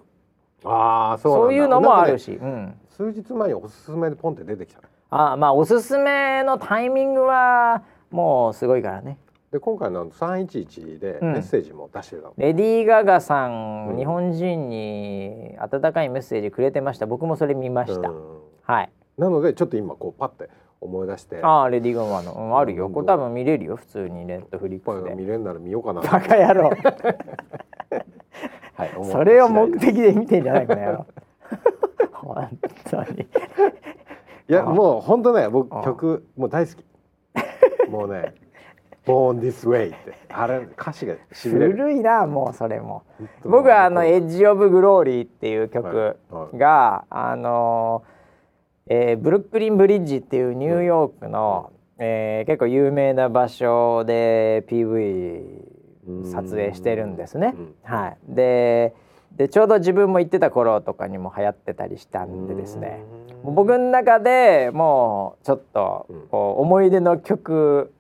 [0.64, 1.46] ああそうなんだ。
[1.46, 9.18] そういうのもあるなんかねし、うん、数日前におすすめでポンって出てきたあまあおすすめのタイミングはもうすごいからね。
[9.52, 11.32] で今回の311でうん。
[11.34, 17.04] メッセージも出してたの、レディー・ガガさん、うん日本人に温かいメッセージくれてました。
[17.06, 18.38] 僕もそれ見ました、うん。
[18.62, 18.90] はい。
[19.18, 20.48] なのでちょっと今こうパッて
[20.82, 21.40] 思い出して。
[21.42, 22.86] ああレディー・ガガの、うんあるよ。
[22.86, 22.92] うん。
[22.92, 23.76] これ多分見れるよ。
[23.76, 25.14] 普通にネットフリックスで。
[25.14, 26.00] 見れるなら見ようかな。
[26.00, 26.70] バカ野郎。
[28.74, 31.06] はいそれを目的で見てんじゃないこの野郎
[32.12, 32.58] 本
[32.90, 33.20] 当に。
[34.48, 35.82] いやもう本当ね僕あ。
[35.84, 36.84] 曲もう大好き。
[37.88, 38.34] もうね
[39.06, 40.14] 「Born This Way」って。
[40.30, 41.72] あれ歌詞がしびれる。
[41.72, 43.02] 古いなもうそれも。
[43.44, 46.58] 僕はあの「エはッジ・オブ・グローリー」っていう曲はいはい。
[46.58, 48.02] が、あの
[48.94, 57.54] えーブルックリン・ブリッジっていうニューヨークの、えー結構有名な場所で PV 撮影してるんですね。
[57.56, 57.74] うん。
[57.84, 58.94] はい、で
[59.36, 63.02] でちょうど自分も行ってた頃とかにも流行ってたりしたんでですね。
[63.44, 66.28] 僕の中でもうちょっとうん。
[66.28, 67.94] こう思い出の曲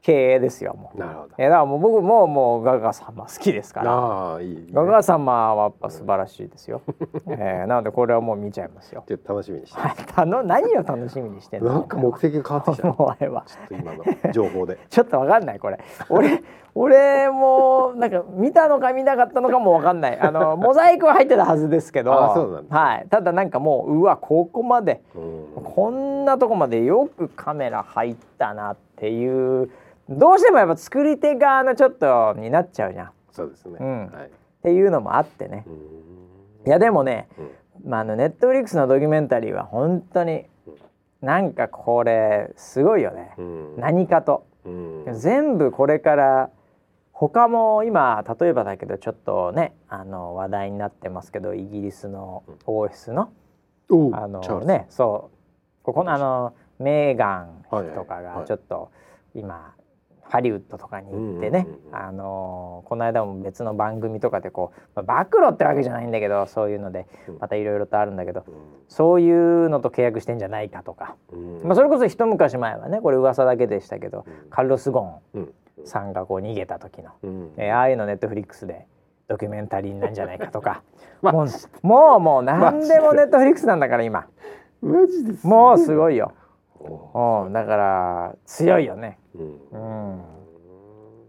[0.00, 0.98] 系ですよもう。
[0.98, 3.92] なるほどえだからもう僕ももうガガ様好きですから。
[3.92, 6.82] ああいいねガガ様はやっぱ素晴らしいですよ。
[7.28, 9.04] えー、なのでこれはもう見ちゃいますよ。
[9.06, 11.72] ちょっと楽しみにしてはい、たの何を楽しみにしてんの？
[11.72, 13.44] なんか目的が変わってきたもう あれは。
[13.46, 15.78] ちょっと今の情報で ちょっとわかんないこれ。
[16.08, 16.42] 俺
[16.74, 20.18] 俺もなんか見たのか見なかったのかもわかんない。
[20.20, 22.12] あのモザイクは入ってたはずですけど。
[22.12, 23.06] あそうなんだはい。
[23.10, 25.18] ただなんかもううわここまでう
[25.60, 29.70] んこんなとこまでよくカメラ入ったなっていう。
[30.08, 33.06] どうしてもやっぱ作り手側のちょっとになっちゃうじゃん。
[33.08, 33.76] っそうですね。
[33.78, 34.06] うん。
[34.06, 34.30] はい。
[34.62, 35.64] ていうのもあってね。
[35.66, 36.66] うん。
[36.66, 37.90] いやでもね、うん。
[37.90, 40.46] まあ、あのネットフリックスのドキュメンタリーは本当に
[41.20, 43.76] なんかこれすごいよね、うん。
[43.76, 45.04] 何かと、うん。
[45.14, 46.50] 全部これから
[47.12, 53.30] 他も今例えばだけどちょっとねあの話題になってますけどイギリスの王室の、
[54.12, 55.36] あのねそう。
[55.82, 58.90] ここのあのメーガン妃とかがちょっと
[59.34, 59.74] 今
[60.30, 67.38] ハリウッドとかに行ってね、うんうんうんあのこの間も別の番組とかでこう、まあ、暴露ってわけじゃないんだけどそういうのでうん。
[67.38, 68.44] またいろいろとあるんだけど、う
[68.88, 71.62] そういうのと契約してんじゃないかとか、ん。
[71.64, 74.50] まあ、それこそ一昔前はねこれ噂だけでしたけど、うん。
[74.50, 75.48] カルロス・ゴン
[75.84, 77.52] さんがこう逃げた時の、うん。
[77.56, 78.86] えーああいうのネットフリックスで
[79.28, 80.82] ドキュメンタリーなんじゃないかとか。
[81.20, 81.46] まもう
[81.82, 84.26] もうもう何でもネットフリックスなんだから今。
[84.80, 86.32] マジですもうすごいいよ、
[86.80, 89.18] うん、だから強いよね。
[89.34, 89.42] う
[89.76, 90.14] ん。
[90.14, 90.22] うん。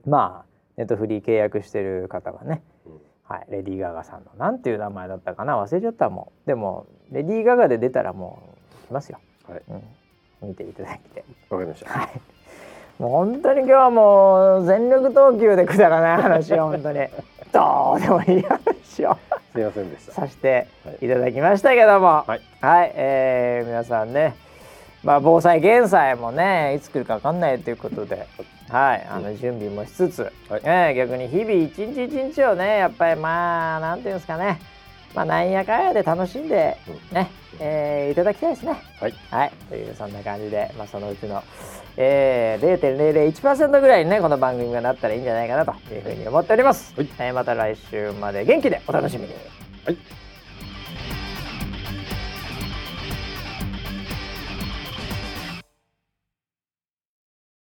[0.05, 2.93] まあネットフリー契約してる方はね、うん。
[3.23, 9.61] はい、レディー・ガガさんのなんていう名前だったかな忘れちゃったもうでもレディー・ガガで出たらもう来ますよ、はい。
[10.41, 11.23] うん、見ていただいて。
[11.49, 11.91] わかりました。
[11.91, 12.09] はい。
[12.99, 17.07] もう本当に今日はもう全力投球でくだらない話を 本当に。
[17.51, 19.17] どうでもいい話を
[19.53, 20.13] すいませんでした。
[20.13, 20.67] させて
[21.01, 22.23] いただきましたけども。
[22.27, 22.41] はい。
[22.61, 24.35] はい、えー皆さんね
[25.03, 28.27] まあ防災減災もねいつ来るか分かんないということで。
[28.69, 30.61] はいあの準備もしつつ、はい。
[30.63, 34.59] えー逆に日々一日一日をねやっぱりまあなんていうんですかね。
[35.15, 36.77] まあなんやかんやで楽しんで
[37.11, 38.80] ね、えーいただきたいですね。
[38.99, 39.13] はい。
[39.31, 41.43] はい、というそんな感じで、まあ、そのうちの、
[41.97, 46.93] えー、0.001%ぐらいにねこの番組がなったらいいんじゃないかなというふうに思っております。
[46.95, 47.09] はい。
[47.17, 49.34] えーまた来週まで元気でお楽しみに。
[49.85, 50.19] はい